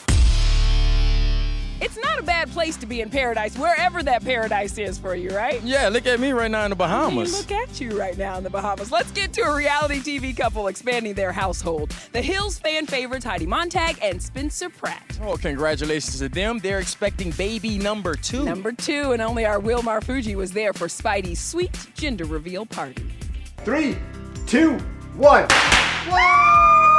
It's 1.83 1.97
not 1.97 2.17
a 2.17 2.23
bad 2.23 2.49
place 2.49 2.77
to 2.77 2.85
be 2.85 3.01
in 3.01 3.09
paradise, 3.09 3.57
wherever 3.57 4.01
that 4.03 4.23
paradise 4.23 4.77
is 4.77 4.97
for 4.97 5.15
you, 5.15 5.31
right? 5.31 5.61
Yeah, 5.63 5.89
look 5.89 6.07
at 6.07 6.17
me 6.17 6.31
right 6.31 6.49
now 6.49 6.63
in 6.63 6.69
the 6.69 6.77
Bahamas. 6.77 7.37
Look 7.37 7.51
at 7.51 7.81
you 7.81 7.99
right 7.99 8.17
now 8.17 8.37
in 8.37 8.43
the 8.45 8.49
Bahamas. 8.49 8.89
Let's 8.89 9.11
get 9.11 9.33
to 9.33 9.41
a 9.41 9.53
reality 9.53 9.99
TV 9.99 10.35
couple 10.35 10.67
expanding 10.67 11.13
their 11.13 11.33
household. 11.33 11.93
The 12.13 12.21
Hills 12.21 12.57
fan 12.57 12.85
favorites 12.85 13.25
Heidi 13.25 13.45
Montag 13.45 13.99
and 14.01 14.23
Spencer 14.23 14.69
Pratt. 14.69 15.19
Oh, 15.21 15.35
congratulations 15.35 16.19
to 16.19 16.29
them. 16.29 16.59
They're 16.59 16.79
expecting 16.79 17.31
baby 17.31 17.77
number 17.77 18.15
two. 18.15 18.45
Number 18.45 18.71
two, 18.71 19.11
and 19.11 19.21
only 19.21 19.45
our 19.45 19.59
Will 19.59 19.81
Marfuggi 19.81 20.35
was 20.35 20.53
there 20.53 20.71
for 20.71 20.87
Speidi's 20.87 21.41
sweet 21.41 21.77
gender 21.95 22.23
reveal 22.23 22.65
party. 22.65 23.11
Three, 23.57 23.97
two, 24.47 24.77
one. 25.17 25.47
I 25.49 26.92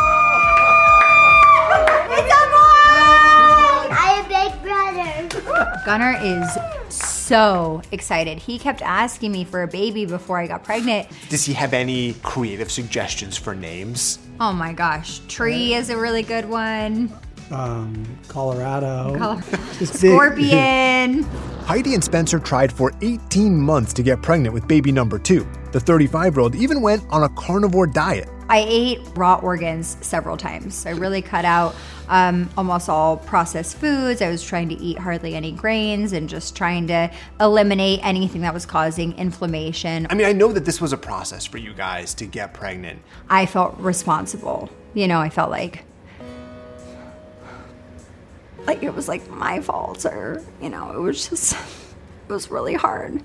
brother. 4.64 5.82
Gunner 5.86 6.18
is 6.22 6.58
so 6.88 7.82
excited. 7.92 8.38
He 8.38 8.58
kept 8.58 8.82
asking 8.82 9.32
me 9.32 9.44
for 9.44 9.62
a 9.62 9.68
baby 9.68 10.06
before 10.06 10.38
I 10.38 10.46
got 10.46 10.64
pregnant. 10.64 11.08
Does 11.28 11.44
he 11.44 11.52
have 11.52 11.72
any 11.72 12.14
creative 12.22 12.70
suggestions 12.70 13.36
for 13.36 13.54
names? 13.54 14.18
Oh 14.40 14.52
my 14.52 14.72
gosh, 14.72 15.20
Tree 15.28 15.74
is 15.74 15.90
a 15.90 15.96
really 15.96 16.22
good 16.22 16.48
one. 16.48 17.12
Um, 17.50 18.04
Colorado. 18.28 19.16
Colo- 19.18 19.40
Just 19.78 20.00
big- 20.00 20.10
Scorpion. 20.12 21.22
Heidi 21.64 21.94
and 21.94 22.04
Spencer 22.04 22.38
tried 22.38 22.72
for 22.72 22.92
18 23.00 23.58
months 23.58 23.92
to 23.94 24.02
get 24.02 24.20
pregnant 24.22 24.52
with 24.52 24.66
baby 24.68 24.92
number 24.92 25.18
two. 25.18 25.46
The 25.72 25.80
35 25.80 26.34
year 26.34 26.40
old 26.40 26.54
even 26.54 26.82
went 26.82 27.04
on 27.10 27.22
a 27.22 27.28
carnivore 27.30 27.86
diet. 27.86 28.28
I 28.48 28.64
ate 28.68 29.00
raw 29.14 29.36
organs 29.36 29.96
several 30.00 30.36
times. 30.36 30.86
I 30.86 30.90
really 30.90 31.22
cut 31.22 31.44
out 31.44 31.74
um, 32.08 32.50
almost 32.56 32.88
all 32.88 33.16
processed 33.16 33.76
foods. 33.78 34.20
I 34.20 34.28
was 34.28 34.42
trying 34.42 34.68
to 34.68 34.74
eat 34.74 34.98
hardly 34.98 35.34
any 35.34 35.52
grains 35.52 36.12
and 36.12 36.28
just 36.28 36.54
trying 36.54 36.86
to 36.88 37.10
eliminate 37.40 38.00
anything 38.02 38.42
that 38.42 38.52
was 38.52 38.66
causing 38.66 39.16
inflammation. 39.16 40.06
I 40.10 40.14
mean, 40.14 40.26
I 40.26 40.32
know 40.32 40.52
that 40.52 40.64
this 40.64 40.80
was 40.80 40.92
a 40.92 40.98
process 40.98 41.46
for 41.46 41.58
you 41.58 41.72
guys 41.72 42.14
to 42.14 42.26
get 42.26 42.52
pregnant. 42.52 43.00
I 43.28 43.46
felt 43.46 43.78
responsible. 43.78 44.68
You 44.92 45.08
know, 45.08 45.20
I 45.20 45.30
felt 45.30 45.50
like 45.50 45.84
like 48.66 48.82
it 48.82 48.94
was 48.94 49.08
like 49.08 49.28
my 49.30 49.60
fault 49.60 50.04
or, 50.06 50.42
you 50.60 50.70
know, 50.70 50.92
it 50.92 50.98
was 51.00 51.28
just 51.28 51.52
it 52.28 52.32
was 52.32 52.50
really 52.50 52.74
hard. 52.74 53.22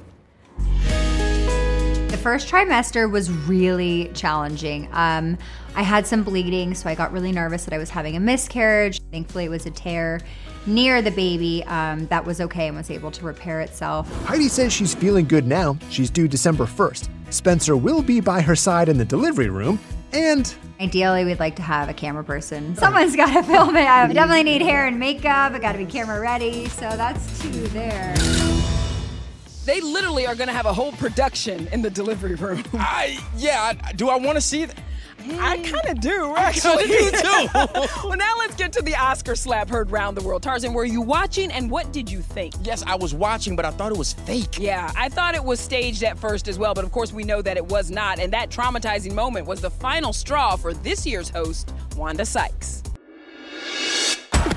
The 2.19 2.23
first 2.23 2.49
trimester 2.49 3.09
was 3.09 3.31
really 3.31 4.11
challenging. 4.13 4.89
Um, 4.91 5.37
I 5.73 5.83
had 5.83 6.05
some 6.05 6.21
bleeding, 6.21 6.75
so 6.75 6.89
I 6.89 6.93
got 6.93 7.13
really 7.13 7.31
nervous 7.31 7.63
that 7.63 7.73
I 7.73 7.77
was 7.77 7.89
having 7.89 8.17
a 8.17 8.19
miscarriage. 8.19 8.99
Thankfully, 9.09 9.45
it 9.45 9.49
was 9.49 9.65
a 9.65 9.71
tear 9.71 10.19
near 10.65 11.01
the 11.01 11.11
baby 11.11 11.63
um, 11.67 12.07
that 12.07 12.25
was 12.25 12.41
okay 12.41 12.67
and 12.67 12.75
was 12.75 12.91
able 12.91 13.09
to 13.11 13.23
repair 13.23 13.61
itself. 13.61 14.13
Heidi 14.25 14.49
says 14.49 14.73
she's 14.73 14.93
feeling 14.93 15.27
good 15.27 15.47
now. 15.47 15.77
She's 15.91 16.09
due 16.09 16.27
December 16.27 16.65
1st. 16.65 17.07
Spencer 17.29 17.77
will 17.77 18.01
be 18.01 18.19
by 18.19 18.41
her 18.41 18.55
side 18.55 18.89
in 18.89 18.97
the 18.97 19.05
delivery 19.05 19.49
room, 19.49 19.79
and 20.11 20.53
Ideally, 20.81 21.23
we'd 21.23 21.39
like 21.39 21.55
to 21.55 21.61
have 21.61 21.87
a 21.87 21.93
camera 21.93 22.25
person. 22.25 22.75
Someone's 22.75 23.15
got 23.15 23.33
to 23.33 23.43
film 23.43 23.77
it. 23.77 23.87
I 23.87 24.07
definitely 24.11 24.43
need 24.43 24.61
hair 24.61 24.87
and 24.87 24.99
makeup. 24.99 25.53
I 25.53 25.59
got 25.59 25.71
to 25.71 25.77
be 25.77 25.85
camera 25.85 26.19
ready. 26.19 26.67
So 26.67 26.89
that's 26.97 27.41
two 27.41 27.67
there. 27.69 28.58
They 29.65 29.81
literally 29.81 30.25
are 30.25 30.35
going 30.35 30.47
to 30.47 30.53
have 30.53 30.65
a 30.65 30.73
whole 30.73 30.91
production 30.93 31.67
in 31.71 31.81
the 31.81 31.89
delivery 31.89 32.35
room. 32.35 32.63
I 32.73 33.19
yeah. 33.37 33.73
I, 33.83 33.91
do 33.93 34.09
I 34.09 34.17
want 34.17 34.35
to 34.35 34.41
see 34.41 34.65
that? 34.65 34.77
I 35.21 35.57
hmm. 35.57 35.63
kind 35.63 35.89
of 35.89 35.99
do, 35.99 36.33
I 36.33 36.43
actually. 36.43 36.87
kinda 36.87 37.11
do, 37.11 37.17
too. 37.17 38.07
well, 38.07 38.17
now 38.17 38.35
let's 38.37 38.55
get 38.55 38.71
to 38.73 38.81
the 38.81 38.95
Oscar 38.95 39.35
slap 39.35 39.69
heard 39.69 39.91
round 39.91 40.15
the 40.15 40.21
world. 40.21 40.43
Tarzan, 40.43 40.73
were 40.73 40.85
you 40.85 41.01
watching 41.01 41.51
and 41.51 41.69
what 41.69 41.91
did 41.91 42.09
you 42.09 42.21
think? 42.21 42.53
Yes, 42.61 42.83
I 42.87 42.95
was 42.95 43.13
watching, 43.13 43.55
but 43.55 43.65
I 43.65 43.71
thought 43.71 43.91
it 43.91 43.97
was 43.97 44.13
fake. 44.13 44.57
Yeah, 44.57 44.91
I 44.95 45.09
thought 45.09 45.35
it 45.35 45.43
was 45.43 45.59
staged 45.59 46.03
at 46.03 46.17
first 46.17 46.47
as 46.47 46.57
well, 46.57 46.73
but 46.73 46.85
of 46.85 46.91
course 46.91 47.11
we 47.11 47.23
know 47.23 47.41
that 47.41 47.57
it 47.57 47.65
was 47.65 47.91
not. 47.91 48.19
And 48.19 48.31
that 48.33 48.49
traumatizing 48.49 49.13
moment 49.13 49.45
was 49.45 49.61
the 49.61 49.69
final 49.69 50.13
straw 50.13 50.55
for 50.55 50.73
this 50.73 51.05
year's 51.05 51.29
host, 51.29 51.73
Wanda 51.95 52.25
Sykes. 52.25 52.83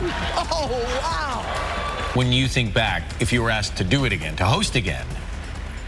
Oh, 0.05 0.69
wow. 1.01 1.82
When 2.15 2.31
you 2.33 2.47
think 2.47 2.75
back, 2.75 3.03
if 3.21 3.33
you 3.33 3.43
were 3.43 3.49
asked 3.51 3.77
to 3.79 3.85
do 3.85 4.05
it 4.05 4.13
again, 4.13 4.37
to 4.37 4.45
host 4.45 4.77
again, 4.77 5.07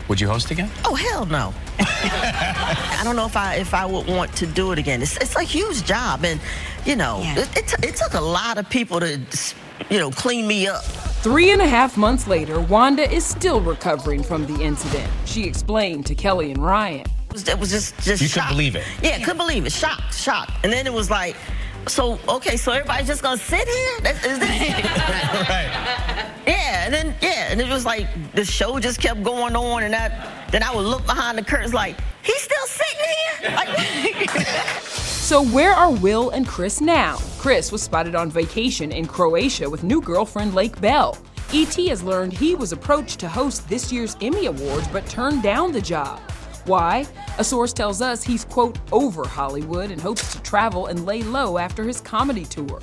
would 0.08 0.18
you 0.20 0.26
host 0.28 0.50
again? 0.50 0.70
Oh 0.84 0.94
hell 0.94 1.26
no! 1.26 1.52
I 1.78 3.00
don't 3.04 3.14
know 3.16 3.26
if 3.26 3.36
I 3.36 3.56
if 3.56 3.74
I 3.74 3.84
would 3.84 4.06
want 4.06 4.34
to 4.36 4.46
do 4.46 4.72
it 4.72 4.78
again. 4.78 5.02
It's 5.02 5.16
it's 5.18 5.36
a 5.36 5.42
huge 5.42 5.84
job, 5.84 6.24
and 6.24 6.40
you 6.86 6.96
know 6.96 7.20
it, 7.22 7.56
it, 7.56 7.68
t- 7.68 7.86
it 7.88 7.96
took 7.96 8.14
a 8.14 8.20
lot 8.20 8.56
of 8.58 8.68
people 8.70 9.00
to 9.00 9.20
you 9.90 9.98
know 9.98 10.10
clean 10.10 10.46
me 10.46 10.66
up. 10.66 10.82
Three 10.84 11.50
and 11.50 11.60
a 11.60 11.66
half 11.68 11.96
months 11.98 12.26
later, 12.26 12.58
Wanda 12.60 13.10
is 13.10 13.24
still 13.24 13.60
recovering 13.60 14.22
from 14.22 14.46
the 14.46 14.62
incident. 14.62 15.10
She 15.26 15.44
explained 15.44 16.06
to 16.06 16.14
Kelly 16.14 16.52
and 16.52 16.62
Ryan. 16.62 17.00
It 17.28 17.32
was, 17.32 17.48
it 17.48 17.58
was 17.58 17.70
just 17.70 17.98
just 18.00 18.22
You 18.22 18.28
shock. 18.28 18.44
couldn't 18.48 18.56
believe 18.58 18.76
it. 18.76 18.84
Yeah, 19.02 19.18
couldn't 19.18 19.38
believe 19.38 19.66
it. 19.66 19.72
Shocked, 19.72 20.14
shocked. 20.14 20.52
And 20.62 20.72
then 20.72 20.86
it 20.86 20.92
was 20.92 21.10
like, 21.10 21.34
so 21.88 22.18
okay, 22.28 22.56
so 22.58 22.72
everybody's 22.72 23.06
just 23.06 23.22
gonna 23.22 23.38
sit 23.38 23.66
here? 23.66 24.00
That, 24.02 24.16
is 24.26 24.38
this? 24.38 24.50
right. 25.48 26.13
And 26.84 26.92
then 26.92 27.14
yeah, 27.22 27.48
and 27.50 27.60
it 27.60 27.68
was 27.68 27.86
like 27.86 28.06
the 28.32 28.44
show 28.44 28.78
just 28.78 29.00
kept 29.00 29.22
going 29.22 29.56
on, 29.56 29.82
and 29.84 29.94
that 29.94 30.50
then 30.52 30.62
I 30.62 30.74
would 30.74 30.84
look 30.84 31.06
behind 31.06 31.38
the 31.38 31.42
curtains 31.42 31.72
like 31.72 31.96
he's 32.22 32.42
still 32.42 32.66
sitting 32.66 33.06
here. 33.40 33.56
Like, 33.56 34.30
So, 35.24 35.42
where 35.42 35.72
are 35.72 35.90
Will 35.90 36.28
and 36.30 36.46
Chris 36.46 36.82
now? 36.82 37.16
Chris 37.38 37.72
was 37.72 37.82
spotted 37.82 38.14
on 38.14 38.30
vacation 38.30 38.92
in 38.92 39.06
Croatia 39.06 39.70
with 39.70 39.82
new 39.82 40.02
girlfriend 40.02 40.54
Lake 40.54 40.78
Bell. 40.82 41.16
E.T. 41.50 41.88
has 41.88 42.02
learned 42.02 42.34
he 42.34 42.54
was 42.54 42.72
approached 42.72 43.20
to 43.20 43.28
host 43.28 43.66
this 43.66 43.90
year's 43.90 44.18
Emmy 44.20 44.44
Awards 44.44 44.86
but 44.88 45.06
turned 45.06 45.42
down 45.42 45.72
the 45.72 45.80
job. 45.80 46.20
Why? 46.66 47.06
A 47.38 47.44
source 47.44 47.72
tells 47.72 48.02
us 48.02 48.22
he's, 48.22 48.44
quote, 48.44 48.78
over 48.92 49.26
Hollywood 49.26 49.90
and 49.90 49.98
hopes 49.98 50.30
to 50.34 50.42
travel 50.42 50.88
and 50.88 51.06
lay 51.06 51.22
low 51.22 51.56
after 51.56 51.84
his 51.84 52.02
comedy 52.02 52.44
tour. 52.44 52.80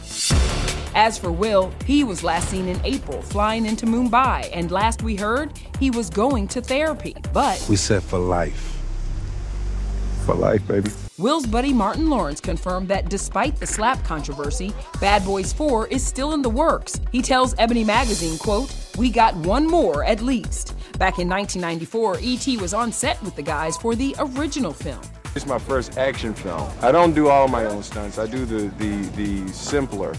As 0.93 1.17
for 1.17 1.31
Will, 1.31 1.73
he 1.85 2.03
was 2.03 2.23
last 2.23 2.49
seen 2.49 2.67
in 2.67 2.79
April 2.83 3.21
flying 3.21 3.65
into 3.65 3.85
Mumbai, 3.85 4.49
and 4.53 4.71
last 4.71 5.03
we 5.03 5.15
heard, 5.15 5.53
he 5.79 5.89
was 5.89 6.09
going 6.09 6.47
to 6.49 6.61
therapy. 6.61 7.15
But 7.33 7.65
We 7.69 7.77
said 7.77 8.03
for 8.03 8.19
life. 8.19 8.77
For 10.25 10.35
life, 10.35 10.67
baby. 10.67 10.91
Will's 11.17 11.45
buddy 11.45 11.71
Martin 11.71 12.09
Lawrence 12.09 12.41
confirmed 12.41 12.87
that 12.89 13.09
despite 13.09 13.55
the 13.57 13.67
slap 13.67 14.03
controversy, 14.03 14.73
Bad 14.99 15.23
Boys 15.23 15.53
4 15.53 15.87
is 15.87 16.05
still 16.05 16.33
in 16.33 16.41
the 16.41 16.49
works. 16.49 16.99
He 17.11 17.21
tells 17.21 17.55
Ebony 17.57 17.83
Magazine, 17.83 18.37
quote, 18.37 18.73
We 18.97 19.11
got 19.11 19.35
one 19.35 19.67
more 19.67 20.03
at 20.03 20.21
least. 20.21 20.75
Back 20.97 21.19
in 21.19 21.29
1994, 21.29 22.19
E.T. 22.21 22.57
was 22.57 22.73
on 22.73 22.91
set 22.91 23.21
with 23.23 23.35
the 23.35 23.41
guys 23.41 23.77
for 23.77 23.95
the 23.95 24.15
original 24.19 24.73
film. 24.73 25.01
It's 25.33 25.45
my 25.45 25.59
first 25.59 25.97
action 25.97 26.33
film. 26.33 26.69
I 26.81 26.91
don't 26.91 27.13
do 27.13 27.29
all 27.29 27.47
my 27.47 27.63
own 27.65 27.83
stunts. 27.83 28.19
I 28.19 28.27
do 28.27 28.43
the 28.45 28.67
the 28.77 28.97
the 29.15 29.47
simpler. 29.53 30.13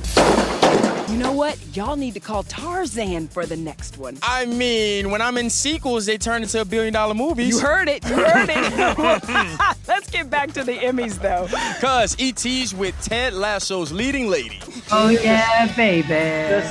You 1.13 1.19
know 1.19 1.33
what? 1.33 1.59
Y'all 1.77 1.97
need 1.97 2.15
to 2.15 2.21
call 2.21 2.43
Tarzan 2.45 3.29
for 3.29 3.45
the 3.45 3.57
next 3.57 3.99
one. 3.99 4.17
I 4.23 4.47
mean, 4.47 5.11
when 5.11 5.21
I'm 5.21 5.37
in 5.37 5.51
sequels, 5.51 6.07
they 6.07 6.17
turn 6.17 6.43
into 6.43 6.63
a 6.63 6.65
billion 6.65 6.95
dollar 6.95 7.13
movies. 7.13 7.51
You 7.51 7.61
heard 7.61 7.89
it. 7.91 8.03
You 8.09 8.15
heard 8.15 8.49
it. 8.49 9.77
Let's 9.89 10.09
get 10.11 10.31
back 10.31 10.53
to 10.53 10.65
the 10.65 10.73
Emmys, 10.73 11.21
though. 11.21 11.47
Cuz 11.81 12.17
ET's 12.19 12.73
with 12.73 12.99
Ted 13.03 13.35
Lasso's 13.35 13.93
leading 13.93 14.29
lady. 14.29 14.61
Oh, 14.91 15.11
yeah, 15.11 15.71
baby. 15.77 16.67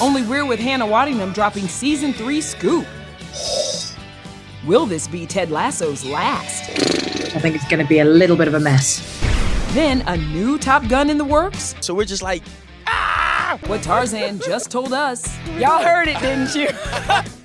Only 0.00 0.22
we're 0.22 0.44
with 0.44 0.58
Hannah 0.58 0.86
Waddingham 0.86 1.32
dropping 1.32 1.68
season 1.68 2.12
three 2.12 2.40
scoop. 2.40 2.84
Will 4.66 4.86
this 4.86 5.06
be 5.06 5.24
Ted 5.26 5.52
Lasso's 5.52 6.04
last? 6.04 7.03
I 7.34 7.40
think 7.40 7.56
it's 7.56 7.66
going 7.68 7.82
to 7.82 7.88
be 7.88 7.98
a 7.98 8.04
little 8.04 8.36
bit 8.36 8.46
of 8.46 8.54
a 8.54 8.60
mess. 8.60 9.02
Then 9.72 10.02
a 10.06 10.16
new 10.16 10.56
Top 10.56 10.86
Gun 10.88 11.10
in 11.10 11.18
the 11.18 11.24
works? 11.24 11.74
So 11.80 11.92
we're 11.92 12.04
just 12.04 12.22
like, 12.22 12.42
ah! 12.86 13.58
What 13.66 13.82
Tarzan 13.82 14.38
just 14.38 14.70
told 14.70 14.92
us. 14.92 15.36
Y'all 15.58 15.82
heard 15.82 16.08
it, 16.08 16.18
didn't 16.20 16.54
you? 16.54 16.68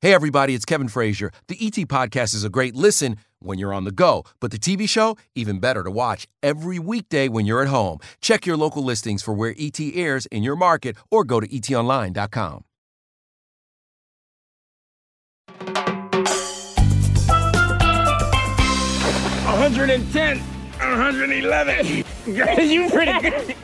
Hey, 0.00 0.14
everybody, 0.14 0.54
it's 0.54 0.64
Kevin 0.64 0.86
Frazier. 0.86 1.32
The 1.48 1.56
ET 1.60 1.72
Podcast 1.88 2.32
is 2.32 2.44
a 2.44 2.48
great 2.48 2.76
listen 2.76 3.16
when 3.40 3.58
you're 3.58 3.74
on 3.74 3.82
the 3.82 3.90
go, 3.90 4.22
but 4.38 4.52
the 4.52 4.56
TV 4.56 4.88
show, 4.88 5.16
even 5.34 5.58
better 5.58 5.82
to 5.82 5.90
watch 5.90 6.28
every 6.40 6.78
weekday 6.78 7.26
when 7.26 7.46
you're 7.46 7.62
at 7.62 7.68
home. 7.68 7.98
Check 8.20 8.46
your 8.46 8.56
local 8.56 8.84
listings 8.84 9.24
for 9.24 9.34
where 9.34 9.56
ET 9.58 9.80
airs 9.80 10.26
in 10.26 10.44
your 10.44 10.54
market 10.54 10.96
or 11.10 11.24
go 11.24 11.40
to 11.40 11.48
etonline.com. 11.48 12.64
hundred 19.58 19.90
and 19.90 20.12
ten, 20.12 20.38
hundred 20.78 21.30
and 21.30 21.44
eleven. 21.44 21.84
you 22.26 22.88
pretty 22.90 23.20
good. 23.30 23.56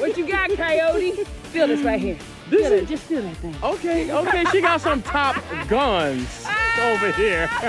what 0.00 0.16
you 0.16 0.26
got, 0.26 0.48
Coyote? 0.50 1.12
Feel 1.52 1.66
this 1.66 1.82
right 1.82 2.00
here. 2.00 2.18
Feel 2.50 2.72
it. 2.72 2.86
Just 2.88 3.04
feel 3.04 3.22
that 3.22 3.36
thing. 3.38 3.54
Okay, 3.62 4.12
okay, 4.12 4.44
she 4.52 4.60
got 4.60 4.80
some 4.80 5.02
top 5.02 5.36
guns 5.68 6.46
over 6.80 7.12
here. 7.12 7.48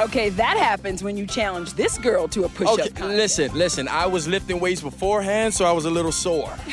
Okay, 0.00 0.30
that 0.30 0.56
happens 0.56 1.02
when 1.04 1.18
you 1.18 1.26
challenge 1.26 1.74
this 1.74 1.98
girl 1.98 2.26
to 2.28 2.44
a 2.44 2.48
push-up 2.48 2.72
Okay, 2.78 2.88
contest. 2.88 3.18
listen, 3.38 3.52
listen. 3.58 3.86
I 3.88 4.06
was 4.06 4.26
lifting 4.26 4.58
weights 4.58 4.80
beforehand, 4.80 5.52
so 5.52 5.66
I 5.66 5.72
was 5.72 5.84
a 5.84 5.90
little 5.90 6.10
sore. 6.12 6.48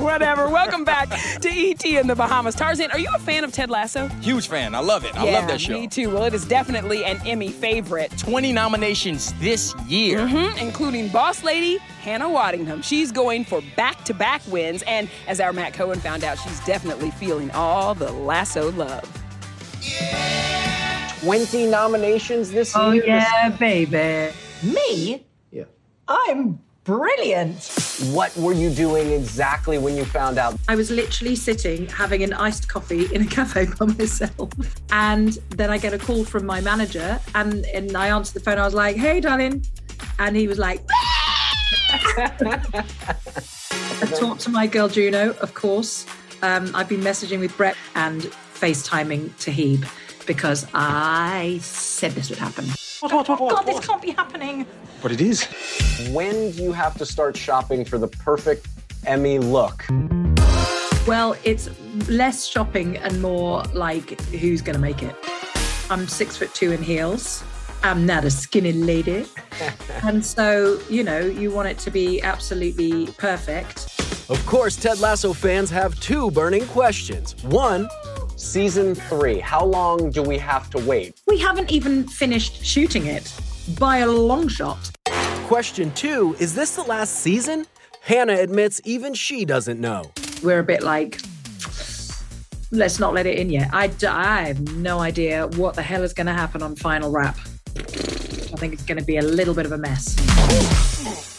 Whatever. 0.00 0.48
Welcome 0.48 0.82
back 0.82 1.10
to 1.10 1.48
ET 1.48 1.84
in 1.84 2.08
the 2.08 2.16
Bahamas. 2.16 2.56
Tarzan, 2.56 2.90
are 2.90 2.98
you 2.98 3.08
a 3.14 3.20
fan 3.20 3.44
of 3.44 3.52
Ted 3.52 3.70
Lasso? 3.70 4.08
Huge 4.20 4.48
fan. 4.48 4.74
I 4.74 4.80
love 4.80 5.04
it. 5.04 5.14
I 5.16 5.26
yeah, 5.26 5.38
love 5.38 5.46
that 5.48 5.60
show. 5.60 5.78
Me 5.78 5.86
too. 5.86 6.10
Well, 6.10 6.24
it 6.24 6.34
is 6.34 6.44
definitely 6.44 7.04
an 7.04 7.20
Emmy 7.24 7.50
favorite. 7.50 8.10
20 8.18 8.52
nominations 8.52 9.32
this 9.34 9.72
year. 9.86 10.18
Mhm, 10.20 10.60
including 10.60 11.08
Boss 11.10 11.44
Lady 11.44 11.78
Hannah 12.02 12.28
Waddingham. 12.28 12.82
She's 12.82 13.12
going 13.12 13.44
for 13.44 13.62
back-to-back 13.76 14.42
wins, 14.48 14.82
and 14.88 15.08
as 15.28 15.40
our 15.40 15.52
Matt 15.52 15.72
Cohen 15.72 16.00
found 16.00 16.13
out, 16.22 16.38
she's 16.38 16.60
definitely 16.60 17.10
feeling 17.12 17.50
all 17.52 17.94
the 17.94 18.12
Lasso 18.12 18.70
love. 18.72 19.02
20 21.22 21.66
nominations 21.66 22.50
this 22.52 22.74
Oh, 22.76 22.90
year. 22.92 23.04
yeah, 23.06 23.48
baby. 23.48 24.32
Me? 24.62 25.24
Yeah. 25.50 25.64
I'm 26.06 26.58
brilliant. 26.84 27.64
What 28.12 28.36
were 28.36 28.52
you 28.52 28.68
doing 28.70 29.10
exactly 29.10 29.78
when 29.78 29.96
you 29.96 30.04
found 30.04 30.36
out? 30.38 30.54
I 30.68 30.76
was 30.76 30.90
literally 30.90 31.34
sitting 31.34 31.86
having 31.88 32.22
an 32.22 32.34
iced 32.34 32.68
coffee 32.68 33.06
in 33.14 33.22
a 33.22 33.26
cafe 33.38 33.66
by 33.78 33.86
myself. 33.86 34.50
And 34.92 35.38
then 35.50 35.70
I 35.70 35.78
get 35.78 35.94
a 35.94 35.98
call 35.98 36.24
from 36.26 36.44
my 36.44 36.60
manager 36.60 37.18
and, 37.34 37.64
and 37.66 37.96
I 37.96 38.08
answer 38.08 38.34
the 38.34 38.40
phone. 38.40 38.58
I 38.58 38.64
was 38.66 38.74
like, 38.74 38.96
hey, 38.96 39.20
darling. 39.20 39.64
And 40.18 40.36
he 40.36 40.46
was 40.46 40.58
like, 40.58 40.82
I 44.04 44.06
talked 44.06 44.42
to 44.42 44.50
my 44.50 44.66
girl 44.66 44.86
Juno, 44.86 45.30
of 45.40 45.54
course. 45.54 46.04
Um, 46.42 46.70
I've 46.74 46.90
been 46.90 47.00
messaging 47.00 47.40
with 47.40 47.56
Brett 47.56 47.74
and 47.94 48.20
FaceTiming 48.20 49.30
Toheeb 49.38 49.88
because 50.26 50.66
I 50.74 51.58
said 51.62 52.12
this 52.12 52.28
would 52.28 52.38
happen. 52.38 52.66
What, 53.00 53.12
what, 53.12 53.40
what, 53.40 53.50
God, 53.50 53.62
this 53.62 53.80
can't 53.86 54.02
be 54.02 54.10
happening. 54.10 54.66
But 55.00 55.12
it 55.12 55.22
is. 55.22 55.44
When 56.10 56.50
do 56.50 56.62
you 56.62 56.72
have 56.72 56.98
to 56.98 57.06
start 57.06 57.34
shopping 57.34 57.82
for 57.86 57.96
the 57.96 58.08
perfect 58.08 58.66
Emmy 59.06 59.38
look? 59.38 59.86
Well, 61.06 61.34
it's 61.42 61.70
less 62.06 62.46
shopping 62.46 62.98
and 62.98 63.22
more 63.22 63.62
like 63.72 64.20
who's 64.32 64.60
going 64.60 64.76
to 64.76 64.82
make 64.82 65.02
it. 65.02 65.16
I'm 65.88 66.06
six 66.08 66.36
foot 66.36 66.52
two 66.52 66.72
in 66.72 66.82
heels. 66.82 67.42
I'm 67.82 68.04
not 68.06 68.24
a 68.24 68.30
skinny 68.30 68.72
lady. 68.72 69.26
and 70.02 70.24
so, 70.24 70.78
you 70.90 71.04
know, 71.04 71.20
you 71.20 71.50
want 71.50 71.68
it 71.68 71.78
to 71.80 71.90
be 71.90 72.22
absolutely 72.22 73.06
perfect. 73.18 73.93
Of 74.30 74.44
course, 74.46 74.76
Ted 74.76 75.00
Lasso 75.00 75.34
fans 75.34 75.68
have 75.68 76.00
two 76.00 76.30
burning 76.30 76.66
questions. 76.68 77.34
One, 77.44 77.90
season 78.36 78.94
three. 78.94 79.38
How 79.38 79.62
long 79.62 80.10
do 80.10 80.22
we 80.22 80.38
have 80.38 80.70
to 80.70 80.78
wait? 80.86 81.20
We 81.26 81.38
haven't 81.38 81.70
even 81.70 82.08
finished 82.08 82.64
shooting 82.64 83.04
it 83.04 83.30
by 83.78 83.98
a 83.98 84.06
long 84.06 84.48
shot. 84.48 84.90
Question 85.46 85.92
two 85.92 86.34
Is 86.38 86.54
this 86.54 86.74
the 86.74 86.84
last 86.84 87.16
season? 87.16 87.66
Hannah 88.00 88.38
admits 88.38 88.80
even 88.84 89.12
she 89.12 89.44
doesn't 89.44 89.78
know. 89.78 90.10
We're 90.42 90.60
a 90.60 90.64
bit 90.64 90.82
like, 90.82 91.20
let's 92.70 92.98
not 92.98 93.12
let 93.12 93.26
it 93.26 93.38
in 93.38 93.50
yet. 93.50 93.68
I, 93.74 93.90
I 94.08 94.42
have 94.42 94.76
no 94.76 95.00
idea 95.00 95.48
what 95.48 95.74
the 95.74 95.82
hell 95.82 96.02
is 96.02 96.14
going 96.14 96.28
to 96.28 96.32
happen 96.32 96.62
on 96.62 96.76
Final 96.76 97.10
Wrap. 97.10 97.36
I 97.76 98.56
think 98.56 98.72
it's 98.72 98.84
going 98.84 98.98
to 98.98 99.04
be 99.04 99.18
a 99.18 99.22
little 99.22 99.54
bit 99.54 99.66
of 99.66 99.72
a 99.72 99.78
mess. 99.78 101.33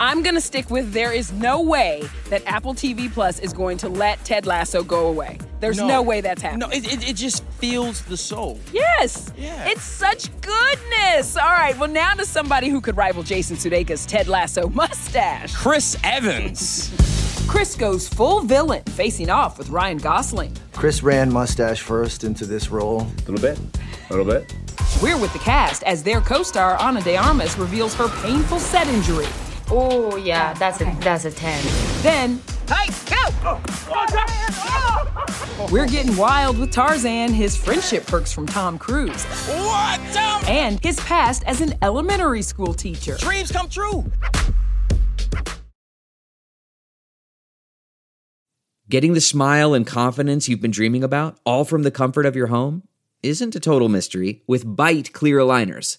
I'm 0.00 0.22
going 0.22 0.36
to 0.36 0.40
stick 0.40 0.70
with 0.70 0.92
there 0.92 1.12
is 1.12 1.32
no 1.32 1.60
way 1.60 2.04
that 2.30 2.42
Apple 2.46 2.74
TV 2.74 3.12
Plus 3.12 3.40
is 3.40 3.52
going 3.52 3.78
to 3.78 3.88
let 3.88 4.24
Ted 4.24 4.46
Lasso 4.46 4.84
go 4.84 5.08
away. 5.08 5.38
There's 5.60 5.78
no, 5.78 6.02
way 6.02 6.20
that's 6.20 6.40
happening. 6.40 6.60
No, 6.60 6.68
it, 6.68 6.92
it, 6.92 7.10
it 7.10 7.16
just 7.16 7.42
feels 7.58 8.02
the 8.02 8.16
soul. 8.16 8.60
Yes. 8.72 9.32
Yeah. 9.36 9.68
It's 9.68 9.82
such 9.82 10.30
goodness. 10.40 11.36
All 11.36 11.48
right. 11.48 11.76
Well, 11.76 11.88
now 11.88 12.14
to 12.14 12.24
somebody 12.24 12.68
who 12.68 12.80
could 12.80 12.96
rival 12.96 13.24
Jason 13.24 13.56
Sudeikis' 13.56 14.06
Ted 14.06 14.28
Lasso 14.28 14.68
mustache. 14.68 15.54
Chris 15.54 15.96
Evans. 16.04 16.94
Chris 17.48 17.74
goes 17.74 18.06
full 18.06 18.42
villain, 18.42 18.84
facing 18.90 19.30
off 19.30 19.58
with 19.58 19.70
Ryan 19.70 19.98
Gosling. 19.98 20.54
Chris 20.74 21.02
ran 21.02 21.32
mustache 21.32 21.80
first 21.80 22.22
into 22.22 22.44
this 22.44 22.70
role. 22.70 23.00
A 23.00 23.30
little 23.30 23.40
bit. 23.40 23.58
A 24.10 24.14
little 24.14 24.26
bit. 24.26 24.54
We're 25.02 25.18
with 25.18 25.32
the 25.32 25.38
cast 25.40 25.82
as 25.84 26.02
their 26.02 26.20
co-star 26.20 26.76
Ana 26.76 27.00
de 27.02 27.16
Armas 27.16 27.58
reveals 27.58 27.94
her 27.94 28.08
painful 28.22 28.60
set 28.60 28.86
injury. 28.86 29.26
Oh 29.70 30.16
yeah, 30.16 30.54
that's 30.54 30.80
a 30.80 30.84
that's 31.00 31.26
a 31.26 31.30
ten. 31.30 31.62
Then, 32.02 32.40
hey, 32.68 32.86
go! 33.10 33.16
Oh, 33.44 33.60
we're 35.70 35.86
getting 35.86 36.16
wild 36.16 36.56
with 36.58 36.70
Tarzan, 36.70 37.34
his 37.34 37.54
friendship 37.56 38.06
perks 38.06 38.32
from 38.32 38.46
Tom 38.46 38.78
Cruise. 38.78 39.24
What? 39.24 40.00
Tom? 40.12 40.42
And 40.46 40.82
his 40.82 40.98
past 41.00 41.44
as 41.44 41.60
an 41.60 41.74
elementary 41.82 42.40
school 42.42 42.72
teacher. 42.72 43.16
Dreams 43.18 43.52
come 43.52 43.68
true. 43.68 44.10
Getting 48.88 49.12
the 49.12 49.20
smile 49.20 49.74
and 49.74 49.86
confidence 49.86 50.48
you've 50.48 50.62
been 50.62 50.70
dreaming 50.70 51.04
about, 51.04 51.38
all 51.44 51.66
from 51.66 51.82
the 51.82 51.90
comfort 51.90 52.24
of 52.24 52.34
your 52.34 52.46
home, 52.46 52.84
isn't 53.22 53.54
a 53.54 53.60
total 53.60 53.90
mystery 53.90 54.42
with 54.46 54.64
Byte 54.64 55.12
Clear 55.12 55.36
Aligners. 55.38 55.98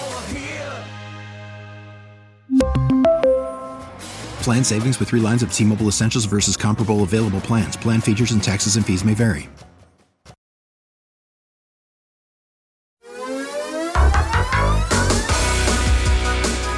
Plan 4.41 4.63
savings 4.63 4.99
with 4.99 5.09
three 5.09 5.19
lines 5.19 5.43
of 5.43 5.53
T 5.53 5.63
Mobile 5.63 5.87
Essentials 5.87 6.25
versus 6.25 6.57
comparable 6.57 7.03
available 7.03 7.41
plans. 7.41 7.77
Plan 7.77 8.01
features 8.01 8.31
and 8.31 8.43
taxes 8.43 8.75
and 8.75 8.83
fees 8.83 9.03
may 9.05 9.13
vary. 9.13 9.47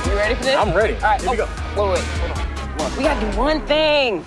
You 0.05 0.13
ready 0.13 0.35
for 0.35 0.43
this? 0.43 0.55
I'm 0.57 0.73
ready. 0.75 0.95
All 0.95 1.01
right. 1.01 1.21
Here 1.21 1.31
we 1.31 1.37
go. 1.37 1.47
Wait, 1.77 1.89
wait, 1.93 2.03
hold 2.03 2.31
on. 2.31 2.45
Hold 2.79 2.91
on. 2.91 2.97
We 2.97 3.03
gotta 3.03 3.31
do 3.31 3.37
one 3.37 3.65
thing. 3.65 4.25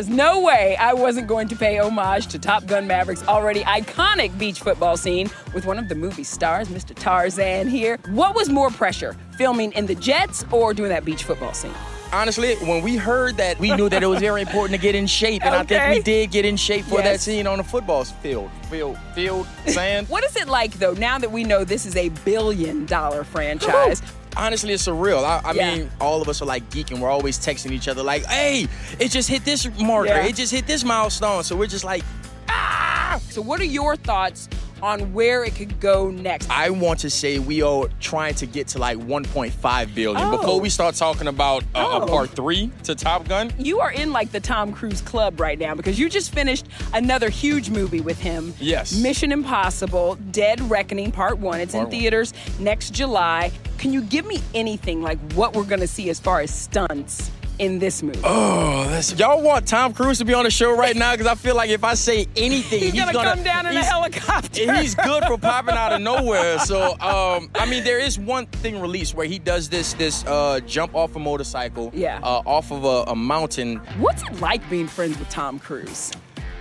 Was 0.00 0.08
no 0.08 0.40
way 0.40 0.76
I 0.76 0.94
wasn't 0.94 1.26
going 1.26 1.46
to 1.48 1.56
pay 1.56 1.78
homage 1.78 2.28
to 2.28 2.38
Top 2.38 2.64
Gun 2.64 2.86
Maverick's 2.86 3.22
already 3.28 3.60
iconic 3.64 4.36
beach 4.38 4.60
football 4.60 4.96
scene 4.96 5.28
with 5.52 5.66
one 5.66 5.78
of 5.78 5.90
the 5.90 5.94
movie's 5.94 6.26
stars, 6.26 6.68
Mr. 6.68 6.94
Tarzan 6.94 7.68
here. 7.68 7.98
What 8.08 8.34
was 8.34 8.48
more 8.48 8.70
pressure, 8.70 9.14
filming 9.36 9.72
in 9.72 9.84
the 9.84 9.94
jets 9.94 10.42
or 10.50 10.72
doing 10.72 10.88
that 10.88 11.04
beach 11.04 11.24
football 11.24 11.52
scene? 11.52 11.74
Honestly, 12.14 12.54
when 12.64 12.82
we 12.82 12.96
heard 12.96 13.36
that, 13.36 13.58
we 13.58 13.76
knew 13.76 13.90
that 13.90 14.02
it 14.02 14.06
was 14.06 14.20
very 14.20 14.40
important 14.46 14.74
to 14.74 14.82
get 14.82 14.94
in 14.94 15.06
shape, 15.06 15.44
and 15.44 15.54
I 15.54 15.64
think 15.64 15.96
we 15.96 16.02
did 16.02 16.30
get 16.30 16.46
in 16.46 16.56
shape 16.56 16.86
for 16.86 17.02
that 17.02 17.20
scene 17.20 17.46
on 17.46 17.58
the 17.58 17.64
football 17.64 18.04
field, 18.04 18.50
field, 18.70 18.96
field, 19.14 19.46
sand. 19.66 20.08
What 20.08 20.24
is 20.24 20.34
it 20.34 20.48
like 20.48 20.72
though, 20.78 20.94
now 20.94 21.18
that 21.18 21.30
we 21.30 21.44
know 21.44 21.62
this 21.62 21.84
is 21.84 21.94
a 21.94 22.08
billion 22.24 22.86
dollar 22.86 23.22
franchise? 23.22 24.00
Honestly, 24.36 24.72
it's 24.72 24.86
surreal. 24.86 25.24
I, 25.24 25.40
I 25.44 25.52
Yeah. 25.52 25.74
mean, 25.74 25.90
all 26.00 26.22
of 26.22 26.28
us 26.28 26.40
are 26.42 26.46
like 26.46 26.68
geeking. 26.70 26.98
We're 27.00 27.10
always 27.10 27.38
texting 27.38 27.72
each 27.72 27.88
other, 27.88 28.02
like, 28.02 28.24
"Hey, 28.26 28.68
it 28.98 29.10
just 29.10 29.28
hit 29.28 29.44
this 29.44 29.66
marker. 29.78 30.08
Yeah. 30.08 30.24
It 30.26 30.36
just 30.36 30.52
hit 30.52 30.66
this 30.66 30.84
milestone." 30.84 31.42
So 31.44 31.56
we're 31.56 31.66
just 31.66 31.84
like, 31.84 32.02
ah. 32.48 33.20
So, 33.30 33.42
what 33.42 33.60
are 33.60 33.64
your 33.64 33.96
thoughts 33.96 34.48
on 34.82 35.12
where 35.12 35.44
it 35.44 35.54
could 35.56 35.78
go 35.80 36.10
next? 36.10 36.48
I 36.48 36.70
want 36.70 37.00
to 37.00 37.10
say 37.10 37.38
we 37.38 37.60
are 37.60 37.86
trying 38.00 38.34
to 38.36 38.46
get 38.46 38.66
to 38.68 38.78
like 38.78 38.96
1.5 38.98 39.94
billion 39.94 40.16
Oh. 40.28 40.36
before 40.38 40.58
we 40.60 40.70
start 40.70 40.94
talking 40.94 41.26
about 41.26 41.62
uh, 41.74 41.86
Oh. 41.86 42.02
a 42.02 42.06
part 42.06 42.30
three 42.30 42.70
to 42.84 42.94
Top 42.94 43.28
Gun. 43.28 43.52
You 43.58 43.80
are 43.80 43.90
in 43.92 44.12
like 44.12 44.32
the 44.32 44.40
Tom 44.40 44.72
Cruise 44.72 45.02
club 45.02 45.38
right 45.40 45.58
now 45.58 45.74
because 45.74 45.98
you 45.98 46.08
just 46.08 46.32
finished 46.32 46.66
another 46.94 47.28
huge 47.28 47.68
movie 47.68 48.00
with 48.00 48.18
him. 48.20 48.54
Yes. 48.58 48.92
Mission 48.94 49.32
Impossible 49.32 50.14
Dead 50.30 50.60
Reckoning 50.70 51.12
Part 51.12 51.38
1. 51.38 51.60
It's 51.60 51.72
Part 51.72 51.82
in 51.82 51.84
one. 51.88 51.90
theaters 51.90 52.32
next 52.58 52.94
July. 52.94 53.52
Can 53.80 53.94
you 53.94 54.02
give 54.02 54.26
me 54.26 54.42
anything 54.54 55.00
like 55.00 55.18
what 55.32 55.56
we're 55.56 55.64
to 55.80 55.86
see 55.86 56.10
as 56.10 56.20
far 56.20 56.42
as 56.42 56.52
stunts 56.52 57.30
in 57.58 57.78
this 57.78 58.02
movie? 58.02 58.20
Oh, 58.22 58.84
that's, 58.90 59.18
y'all 59.18 59.42
want 59.42 59.66
Tom 59.66 59.94
Cruise 59.94 60.18
to 60.18 60.26
be 60.26 60.34
on 60.34 60.44
the 60.44 60.50
show 60.50 60.76
right 60.76 60.94
now? 60.94 61.12
Because 61.12 61.26
I 61.26 61.34
feel 61.34 61.56
like 61.56 61.70
if 61.70 61.82
I 61.82 61.94
say 61.94 62.26
anything, 62.36 62.80
He's 62.80 62.92
he's, 62.92 63.00
gonna 63.02 63.14
come 63.14 63.42
down 63.42 63.64
in 63.64 63.74
a 63.74 63.82
helicopter. 63.82 64.74
He's 64.74 64.94
good 64.94 65.24
for 65.24 65.38
popping 65.38 65.76
out 65.76 65.94
of 65.94 66.02
nowhere. 66.02 66.58
So, 66.58 66.92
um, 67.00 67.50
I 67.54 67.64
mean, 67.70 67.82
there 67.82 67.98
is 67.98 68.18
one 68.18 68.44
thing 68.48 68.82
released 68.82 69.14
where 69.14 69.24
he 69.26 69.38
does 69.38 69.70
this 69.70 69.94
this 69.94 70.26
uh, 70.26 70.60
jump 70.66 70.94
off 70.94 71.16
a 71.16 71.18
motorcycle, 71.18 71.90
Yeah. 71.94 72.20
uh, 72.22 72.42
off 72.44 72.70
of 72.70 72.84
a, 72.84 73.10
a 73.10 73.16
mountain. 73.16 73.76
What's 73.98 74.22
it 74.24 74.42
like 74.42 74.68
being 74.68 74.88
friends 74.88 75.18
with 75.18 75.30
Tom 75.30 75.58
Cruise? 75.58 76.12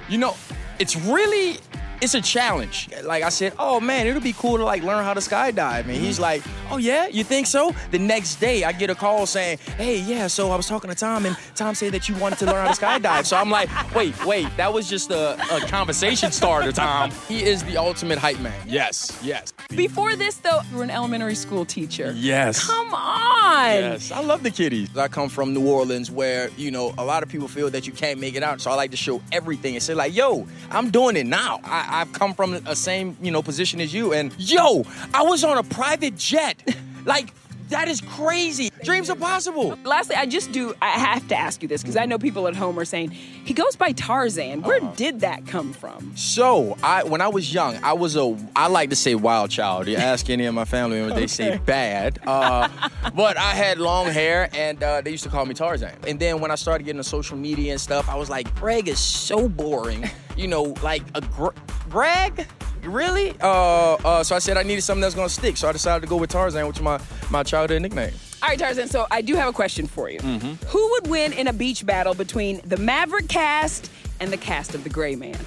You 0.08 0.20
know, 0.20 0.38
it's 0.80 0.96
really 0.96 1.58
it's 2.02 2.14
a 2.14 2.22
challenge. 2.22 2.90
Like 3.04 3.24
I 3.24 3.30
said, 3.30 3.54
oh 3.60 3.80
man, 3.80 4.08
it'll 4.08 4.22
be 4.22 4.34
cool 4.34 4.58
to 4.58 4.64
like 4.64 4.84
learn 4.84 5.04
how 5.04 5.14
to 5.14 5.20
skydive. 5.20 5.82
And 5.86 5.92
he's 5.92 6.20
like, 6.20 6.42
oh 6.72 6.78
yeah, 6.78 7.08
you 7.08 7.24
think 7.24 7.48
so? 7.48 7.74
The 7.92 8.00
next 8.00 8.36
day, 8.36 8.64
I 8.64 8.72
get 8.72 8.90
a 8.90 8.96
call 8.96 9.26
saying, 9.26 9.58
hey, 9.78 10.00
yeah, 10.00 10.28
so 10.28 10.52
I 10.52 10.56
was 10.56 10.68
talking 10.68 10.90
to 10.90 10.96
Tom, 10.96 11.26
and 11.26 11.38
Tom 11.56 11.76
said 11.76 11.92
that 11.94 12.08
you 12.08 12.16
wanted 12.16 12.40
to 12.40 12.46
learn 12.46 12.66
how 12.66 12.72
to 12.74 12.80
skydive. 12.80 13.26
So 13.26 13.38
I'm 13.38 13.50
like, 13.50 13.70
wait, 13.94 14.14
wait, 14.26 14.48
that 14.58 14.72
was 14.74 14.90
just 14.90 15.12
a, 15.12 15.34
a 15.56 15.62
conversation 15.68 16.32
starter, 16.32 16.72
Tom. 16.72 17.12
He 17.28 17.44
is 17.44 17.64
the 17.64 17.78
ultimate 17.78 18.18
hype 18.20 18.40
man. 18.40 18.54
Yes, 18.68 19.20
yes, 19.24 19.54
Before 19.76 20.16
this, 20.16 20.36
though, 20.36 20.60
you 20.72 20.78
were 20.78 20.84
an 20.84 20.90
elementary 20.90 21.36
school 21.36 21.66
teacher. 21.66 22.14
yes. 22.16 22.66
Come 22.66 22.94
on. 22.94 23.74
Yes, 23.74 24.12
I 24.12 24.22
love 24.22 24.44
the 24.44 24.52
kiddies. 24.52 24.96
I 24.96 25.08
come 25.08 25.28
from 25.30 25.54
New 25.54 25.68
Orleans 25.68 26.12
where, 26.12 26.50
you 26.56 26.72
know, 26.72 26.94
a 26.98 27.04
lot 27.04 27.24
of 27.24 27.30
people 27.30 27.48
feel 27.48 27.70
that 27.72 27.88
you 27.88 27.94
can't 27.94 28.20
make 28.20 28.36
it 28.36 28.44
out. 28.44 28.62
So 28.62 28.70
I 28.72 28.76
like 28.76 28.92
to 28.92 28.98
show 28.98 29.22
everything 29.32 29.74
and 29.76 29.82
say, 29.84 29.94
like, 29.94 30.16
yo, 30.16 30.48
I'm 30.70 30.92
doing 30.92 31.16
it 31.18 31.26
now. 31.26 31.60
I, 31.64 31.88
I've 31.90 32.12
come 32.14 32.34
from 32.34 32.54
a 32.54 32.76
same, 32.76 33.18
you 33.22 33.32
know, 33.32 33.42
position 33.42 33.82
as 33.82 33.94
you. 33.94 34.14
And 34.14 34.34
yo, 34.38 34.86
I 35.14 35.24
was 35.24 35.44
on 35.44 35.58
a 35.58 35.64
private 35.64 36.16
jet. 36.18 36.62
like, 37.06 37.34
That 37.70 37.88
is 37.88 38.02
crazy. 38.02 38.72
Dreams 38.84 39.12
are 39.12 39.16
possible. 39.16 39.78
Lastly, 39.84 40.16
I 40.16 40.26
just 40.26 40.52
do, 40.52 40.74
I 40.82 40.88
have 40.90 41.28
to 41.28 41.36
ask 41.38 41.62
you 41.62 41.68
this 41.68 41.84
because 41.84 41.98
I 41.98 42.06
know 42.08 42.18
people 42.18 42.48
at 42.48 42.56
home 42.56 42.80
are 42.80 42.86
saying, 42.86 43.12
he 43.12 43.54
goes 43.54 43.76
by 43.76 43.92
Tarzan. 43.92 44.64
Where 44.64 44.82
Uh-huh. 44.82 44.94
did 44.96 45.20
that 45.20 45.46
come 45.46 45.72
from? 45.74 46.14
So, 46.18 46.76
I 46.82 47.04
when 47.04 47.22
I 47.22 47.28
was 47.28 47.54
young, 47.54 47.76
I 47.84 47.94
was 47.94 48.16
a 48.16 48.36
I 48.56 48.68
like 48.70 48.90
to 48.90 48.96
say 48.96 49.14
wild 49.14 49.52
child. 49.52 49.88
You 49.88 49.98
ask 49.98 50.28
any 50.32 50.46
of 50.46 50.56
my 50.56 50.66
family 50.66 50.98
members, 51.00 51.16
they 51.20 51.28
say 51.28 51.58
bad. 51.60 52.18
Uh, 52.26 52.68
but 53.16 53.38
I 53.38 53.52
had 53.54 53.78
long 53.78 54.08
hair, 54.08 54.50
and 54.54 54.82
uh, 54.82 55.02
they 55.02 55.12
used 55.12 55.24
to 55.26 55.30
call 55.30 55.46
me 55.46 55.54
Tarzan. 55.54 55.94
And 56.08 56.20
then 56.20 56.40
when 56.42 56.50
I 56.50 56.56
started 56.56 56.86
getting 56.86 57.02
to 57.04 57.08
social 57.08 57.38
media 57.38 57.72
and 57.74 57.82
stuff, 57.82 58.10
I 58.10 58.16
was 58.16 58.32
like, 58.32 58.48
Greg 58.56 58.88
is 58.88 59.00
so 59.00 59.48
boring. 59.48 60.10
You 60.36 60.48
know, 60.48 60.74
like 60.82 61.04
a 61.14 61.22
gr- 61.22 61.58
Greg. 61.90 62.48
Really? 62.84 63.36
Uh, 63.42 63.94
uh, 63.96 64.24
so 64.24 64.36
I 64.36 64.40
said 64.40 64.58
I 64.58 64.64
needed 64.64 64.82
something 64.82 65.02
that's 65.02 65.16
gonna 65.16 65.30
stick. 65.30 65.58
So 65.58 65.68
I 65.68 65.72
decided 65.72 66.02
to 66.02 66.08
go 66.08 66.18
with 66.18 66.30
Tarzan, 66.30 66.66
which 66.68 66.78
is 66.78 66.82
my, 66.82 67.00
my 67.30 67.44
childhood 67.44 67.82
nickname. 67.82 68.14
All 68.42 68.50
right, 68.50 68.58
Tarzan, 68.58 68.88
so 68.88 69.06
I 69.12 69.22
do 69.22 69.36
have 69.36 69.50
a 69.50 69.54
question 69.54 69.86
for 69.86 70.10
you. 70.10 70.20
Mm-hmm. 70.20 70.66
Who 70.68 70.90
would 70.92 71.08
win 71.08 71.34
in 71.34 71.48
a 71.48 71.54
beach 71.54 71.86
battle 71.86 72.14
between 72.14 72.62
the 72.64 72.78
Maverick 72.78 73.28
cast 73.28 73.92
and 74.22 74.32
the 74.32 74.38
cast 74.38 74.76
of 74.76 74.84
The 74.84 74.90
Gray 74.90 75.16
Man? 75.16 75.38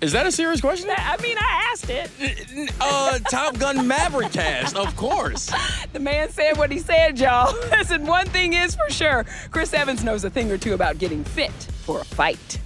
Is 0.00 0.12
that 0.12 0.26
a 0.26 0.32
serious 0.32 0.60
question? 0.60 0.90
I 0.94 1.16
mean, 1.22 1.38
I 1.38 1.70
asked 1.72 1.88
it. 1.88 2.70
Uh, 2.80 3.18
Top 3.30 3.58
Gun 3.58 3.86
Maverick 3.88 4.32
cast, 4.32 4.76
of 4.76 4.94
course. 4.96 5.50
The 5.92 6.00
man 6.00 6.28
said 6.28 6.58
what 6.58 6.70
he 6.70 6.78
said, 6.78 7.18
y'all. 7.18 7.54
Listen, 7.70 8.04
one 8.04 8.26
thing 8.26 8.52
is 8.52 8.74
for 8.74 8.90
sure 8.90 9.24
Chris 9.50 9.72
Evans 9.72 10.04
knows 10.04 10.24
a 10.24 10.30
thing 10.30 10.50
or 10.52 10.58
two 10.58 10.74
about 10.74 10.98
getting 10.98 11.24
fit 11.24 11.52
for 11.52 12.00
a 12.00 12.04
fight. 12.04 12.58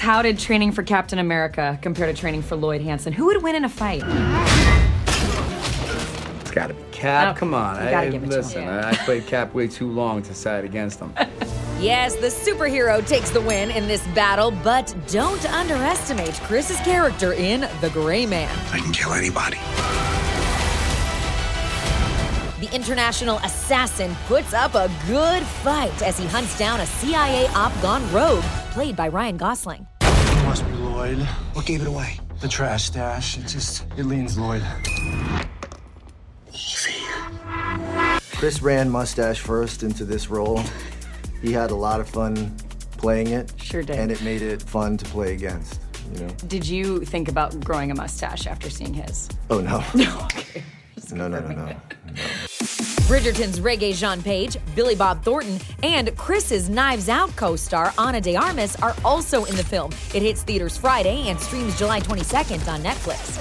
How 0.00 0.22
did 0.22 0.38
training 0.38 0.72
for 0.72 0.82
Captain 0.82 1.18
America 1.18 1.78
compare 1.82 2.06
to 2.06 2.14
training 2.14 2.40
for 2.40 2.56
Lloyd 2.56 2.80
Hansen? 2.80 3.12
Who 3.12 3.26
would 3.26 3.42
win 3.42 3.54
in 3.54 3.66
a 3.66 3.68
fight? 3.68 4.02
It's 6.40 6.50
got 6.50 6.68
to 6.68 6.74
be 6.74 6.82
Cap. 6.90 7.28
Okay, 7.32 7.38
Come 7.38 7.52
on. 7.52 7.76
you 7.84 7.90
gotta 7.90 8.06
I, 8.06 8.10
give 8.10 8.24
it 8.24 8.30
to 8.30 8.42
him. 8.42 8.68
I, 8.68 8.88
I 8.90 8.94
played 8.94 9.26
Cap 9.26 9.52
way 9.52 9.68
too 9.68 9.90
long 9.90 10.22
to 10.22 10.34
side 10.34 10.64
against 10.64 11.00
him. 11.00 11.12
Yes, 11.80 12.14
the 12.16 12.26
superhero 12.26 13.06
takes 13.06 13.30
the 13.30 13.40
win 13.40 13.70
in 13.70 13.88
this 13.88 14.06
battle, 14.08 14.50
but 14.50 14.94
don't 15.08 15.42
underestimate 15.50 16.34
Chris's 16.42 16.76
character 16.80 17.32
in 17.32 17.62
The 17.80 17.88
Gray 17.94 18.26
Man. 18.26 18.54
I 18.70 18.80
can 18.80 18.92
kill 18.92 19.14
anybody. 19.14 19.56
The 22.60 22.70
international 22.74 23.38
assassin 23.38 24.14
puts 24.26 24.52
up 24.52 24.74
a 24.74 24.90
good 25.06 25.42
fight 25.64 26.02
as 26.02 26.18
he 26.18 26.26
hunts 26.26 26.58
down 26.58 26.78
a 26.80 26.84
CIA 26.84 27.46
op 27.54 27.72
gone 27.80 28.02
rogue, 28.12 28.44
played 28.74 28.96
by 28.96 29.08
Ryan 29.08 29.38
Gosling. 29.38 29.86
It 30.02 30.44
must 30.44 30.66
be 30.66 30.72
Lloyd. 30.72 31.20
What 31.54 31.64
gave 31.64 31.80
it 31.80 31.88
away? 31.88 32.20
The 32.42 32.48
trash 32.48 32.84
stash. 32.84 33.38
It 33.38 33.46
just, 33.46 33.86
it 33.96 34.04
leans 34.04 34.36
Lloyd. 34.36 34.62
Easy. 36.52 37.02
Chris 38.36 38.60
ran 38.60 38.90
mustache 38.90 39.40
first 39.40 39.82
into 39.82 40.04
this 40.04 40.28
role. 40.28 40.62
He 41.40 41.52
had 41.52 41.70
a 41.70 41.74
lot 41.74 41.98
of 41.98 42.10
fun 42.10 42.54
playing 42.98 43.28
it. 43.28 43.54
Sure 43.56 43.82
did. 43.82 43.96
And 43.96 44.12
it 44.12 44.20
made 44.20 44.42
it 44.42 44.60
fun 44.60 44.98
to 44.98 45.06
play 45.06 45.32
against, 45.32 45.80
you 46.12 46.24
know? 46.24 46.34
Did 46.46 46.68
you 46.68 47.06
think 47.06 47.28
about 47.28 47.58
growing 47.64 47.90
a 47.90 47.94
mustache 47.94 48.46
after 48.46 48.68
seeing 48.68 48.92
his? 48.92 49.30
Oh, 49.48 49.62
no. 49.62 49.82
No, 49.94 50.28
no, 51.12 51.28
no, 51.28 51.40
no. 51.40 51.54
No. 51.54 51.76
Bridgerton's 53.10 53.58
Regé-Jean 53.58 54.22
Page, 54.22 54.56
Billy 54.76 54.94
Bob 54.94 55.22
Thornton, 55.24 55.58
and 55.82 56.16
Chris's 56.16 56.68
Knives 56.70 57.08
Out 57.08 57.34
co 57.36 57.56
star 57.56 57.92
Ana 57.98 58.20
de 58.20 58.36
Armas 58.36 58.76
are 58.76 58.94
also 59.04 59.44
in 59.46 59.56
the 59.56 59.64
film. 59.64 59.90
It 60.14 60.22
hits 60.22 60.42
theaters 60.42 60.76
Friday 60.76 61.28
and 61.28 61.38
streams 61.40 61.76
July 61.76 62.00
22nd 62.00 62.68
on 62.72 62.80
Netflix. 62.82 63.38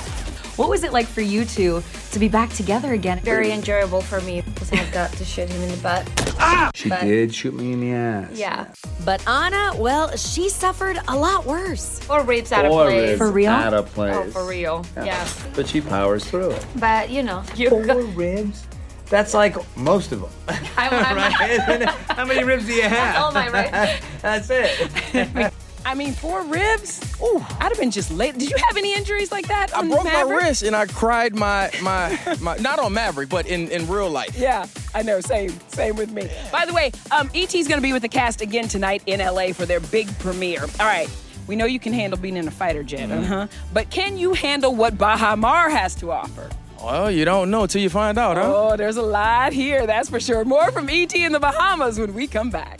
What 0.57 0.69
was 0.69 0.83
it 0.83 0.91
like 0.91 1.05
for 1.05 1.21
you 1.21 1.45
two 1.45 1.81
to 2.11 2.19
be 2.19 2.27
back 2.27 2.49
together 2.51 2.93
again? 2.93 3.19
Very 3.21 3.51
enjoyable 3.51 4.01
for 4.01 4.19
me 4.21 4.41
because 4.41 4.71
I 4.73 4.83
got 4.91 5.11
to 5.13 5.23
shoot 5.23 5.47
him 5.47 5.61
in 5.61 5.69
the 5.69 5.77
butt. 5.77 6.05
Ah! 6.39 6.69
She 6.75 6.89
But- 6.89 7.01
did 7.01 7.33
shoot 7.33 7.53
me 7.53 7.71
in 7.73 7.79
the 7.79 7.91
ass. 7.93 8.31
Yeah. 8.33 8.65
But 9.09 9.27
Ana, 9.27 9.71
well, 9.75 10.15
she 10.15 10.49
suffered 10.49 10.99
a 11.07 11.17
lot 11.17 11.43
worse. 11.43 11.99
Or 12.11 12.23
ribs 12.23 12.51
out 12.51 12.65
of 12.65 12.71
place. 12.73 13.09
ribs 13.09 13.17
For 13.17 13.31
real? 13.31 13.49
Out 13.49 13.73
of 13.73 13.87
oh, 13.87 13.91
place. 13.91 14.15
Oh, 14.15 14.29
for 14.29 14.45
real. 14.45 14.85
Yeah. 14.97 15.27
But 15.55 15.67
she 15.67 15.81
powers 15.81 16.23
through 16.23 16.51
it. 16.51 16.65
But 16.75 17.09
you 17.09 17.23
know, 17.23 17.41
you 17.55 17.71
Four 17.71 18.03
ribs? 18.13 18.67
That's 19.07 19.33
like 19.33 19.55
most 19.75 20.11
of 20.11 20.21
them. 20.21 20.29
I, 20.77 20.89
I'm 20.89 21.15
right? 21.79 21.89
How 22.09 22.23
many 22.23 22.43
ribs 22.43 22.67
do 22.67 22.73
you 22.73 22.83
have? 22.83 22.91
That's 22.91 23.17
all 23.17 23.31
my 23.31 23.47
ribs. 23.47 24.05
That's 24.21 24.49
it. 24.51 25.53
I 25.89 25.95
mean, 25.95 26.13
four 26.13 26.43
ribs? 26.43 27.01
Ooh, 27.19 27.43
I'd 27.59 27.69
have 27.71 27.79
been 27.79 27.89
just 27.89 28.11
late. 28.11 28.37
Did 28.37 28.51
you 28.51 28.57
have 28.67 28.77
any 28.77 28.93
injuries 28.93 29.31
like 29.31 29.47
that? 29.47 29.75
I 29.75 29.81
broke 29.87 30.03
my 30.03 30.21
wrist 30.21 30.61
and 30.61 30.75
I 30.75 30.85
cried 30.85 31.33
my 31.35 31.71
my 31.81 32.19
my 32.41 32.55
not 32.57 32.77
on 32.77 32.93
Maverick, 32.93 33.27
but 33.27 33.47
in 33.47 33.69
in 33.69 33.87
real 33.87 34.07
life. 34.07 34.37
Yeah, 34.37 34.67
I 34.93 35.01
know. 35.01 35.19
Same, 35.19 35.51
same 35.69 35.95
with 35.95 36.11
me. 36.11 36.29
By 36.51 36.65
the 36.67 36.73
way, 36.73 36.91
um, 37.09 37.31
ET's 37.33 37.67
going 37.67 37.79
to 37.79 37.81
be 37.81 37.91
with 37.91 38.03
the 38.03 38.07
cast 38.07 38.41
again 38.41 38.67
tonight 38.67 39.01
in 39.07 39.19
LA 39.19 39.51
for 39.51 39.65
their 39.65 39.79
big 39.79 40.07
premiere. 40.19 40.61
All 40.79 40.85
right, 40.85 41.09
we 41.47 41.55
know 41.55 41.65
you 41.65 41.79
can 41.79 41.91
handle 41.93 42.19
being 42.19 42.37
in 42.37 42.47
a 42.47 42.51
fighter 42.51 42.83
jet, 42.83 43.09
Mhm. 43.09 43.23
uh-huh. 43.23 43.47
But 43.73 43.89
can 43.89 44.15
you 44.15 44.33
handle 44.35 44.75
what 44.75 44.95
Baha 44.95 45.37
Mar 45.37 45.71
has 45.71 45.95
to 45.95 46.11
offer? 46.11 46.51
Well, 46.79 47.09
you 47.11 47.25
don't 47.25 47.49
know 47.49 47.65
till 47.65 47.81
you 47.81 47.89
find 47.89 48.17
out, 48.19 48.37
huh? 48.37 48.43
Oh, 48.55 48.77
there's 48.77 48.95
a 48.97 49.01
lot 49.01 49.53
here, 49.53 49.85
that's 49.87 50.07
for 50.07 50.19
sure. 50.19 50.45
More 50.45 50.71
from 50.71 50.87
ET 50.89 51.13
in 51.13 51.31
the 51.33 51.39
Bahamas 51.39 51.99
when 51.99 52.13
we 52.13 52.27
come 52.27 52.51
back. 52.51 52.79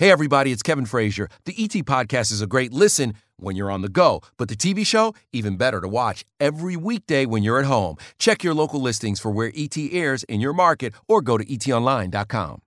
Hey, 0.00 0.10
everybody, 0.10 0.50
it's 0.50 0.62
Kevin 0.62 0.86
Frazier. 0.86 1.28
The 1.44 1.52
ET 1.62 1.84
Podcast 1.84 2.32
is 2.32 2.40
a 2.40 2.46
great 2.46 2.72
listen 2.72 3.12
when 3.36 3.54
you're 3.54 3.70
on 3.70 3.82
the 3.82 3.90
go, 3.90 4.22
but 4.38 4.48
the 4.48 4.56
TV 4.56 4.86
show, 4.86 5.14
even 5.30 5.58
better 5.58 5.78
to 5.78 5.88
watch 5.88 6.24
every 6.40 6.74
weekday 6.74 7.26
when 7.26 7.42
you're 7.42 7.58
at 7.58 7.66
home. 7.66 7.96
Check 8.18 8.42
your 8.42 8.54
local 8.54 8.80
listings 8.80 9.20
for 9.20 9.30
where 9.30 9.52
ET 9.54 9.76
airs 9.76 10.22
in 10.22 10.40
your 10.40 10.54
market 10.54 10.94
or 11.06 11.20
go 11.20 11.36
to 11.36 11.44
etonline.com. 11.44 12.62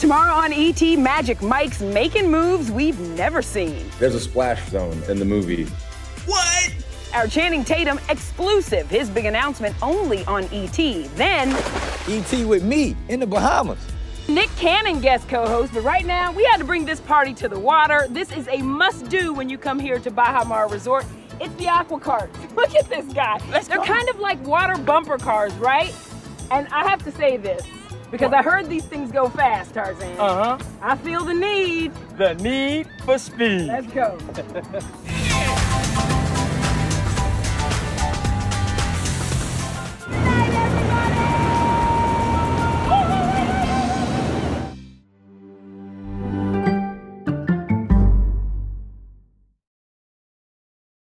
Tomorrow 0.00 0.32
on 0.32 0.54
ET, 0.54 0.80
Magic 0.98 1.42
Mike's 1.42 1.82
making 1.82 2.30
moves 2.30 2.70
we've 2.70 2.98
never 3.00 3.42
seen. 3.42 3.84
There's 3.98 4.14
a 4.14 4.20
splash 4.20 4.66
zone 4.70 5.02
in 5.10 5.18
the 5.18 5.26
movie. 5.26 5.64
What? 6.24 6.74
Our 7.12 7.26
Channing 7.26 7.64
Tatum 7.64 8.00
exclusive, 8.08 8.88
his 8.88 9.10
big 9.10 9.26
announcement 9.26 9.76
only 9.82 10.24
on 10.24 10.44
ET. 10.44 10.78
Then, 11.16 11.50
ET 12.08 12.46
with 12.46 12.64
me 12.64 12.96
in 13.10 13.20
the 13.20 13.26
Bahamas. 13.26 13.91
Nick 14.28 14.48
Cannon 14.56 15.00
guest 15.00 15.28
co-host, 15.28 15.74
but 15.74 15.82
right 15.82 16.06
now 16.06 16.32
we 16.32 16.44
had 16.44 16.58
to 16.58 16.64
bring 16.64 16.84
this 16.84 17.00
party 17.00 17.34
to 17.34 17.48
the 17.48 17.58
water. 17.58 18.06
This 18.08 18.30
is 18.32 18.48
a 18.48 18.58
must-do 18.58 19.32
when 19.32 19.48
you 19.48 19.58
come 19.58 19.78
here 19.78 19.98
to 19.98 20.10
Baha 20.10 20.46
Mar 20.46 20.68
Resort. 20.68 21.04
It's 21.40 21.54
the 21.56 21.68
aqua 21.68 21.98
carts. 21.98 22.38
Look 22.56 22.74
at 22.74 22.88
this 22.88 23.12
guy. 23.12 23.38
They're 23.68 23.78
kind 23.78 24.08
of 24.08 24.20
like 24.20 24.42
water 24.46 24.78
bumper 24.78 25.18
cars, 25.18 25.52
right? 25.54 25.94
And 26.50 26.68
I 26.68 26.88
have 26.88 27.02
to 27.04 27.10
say 27.12 27.36
this 27.36 27.66
because 28.10 28.32
I 28.32 28.42
heard 28.42 28.68
these 28.68 28.84
things 28.84 29.10
go 29.10 29.28
fast, 29.28 29.74
Tarzan. 29.74 30.18
Uh-huh. 30.18 30.58
I 30.80 30.96
feel 30.96 31.24
the 31.24 31.34
need. 31.34 31.92
The 32.16 32.34
need 32.34 32.88
for 33.04 33.18
speed. 33.18 33.66
Let's 33.66 33.92
go. 33.92 34.18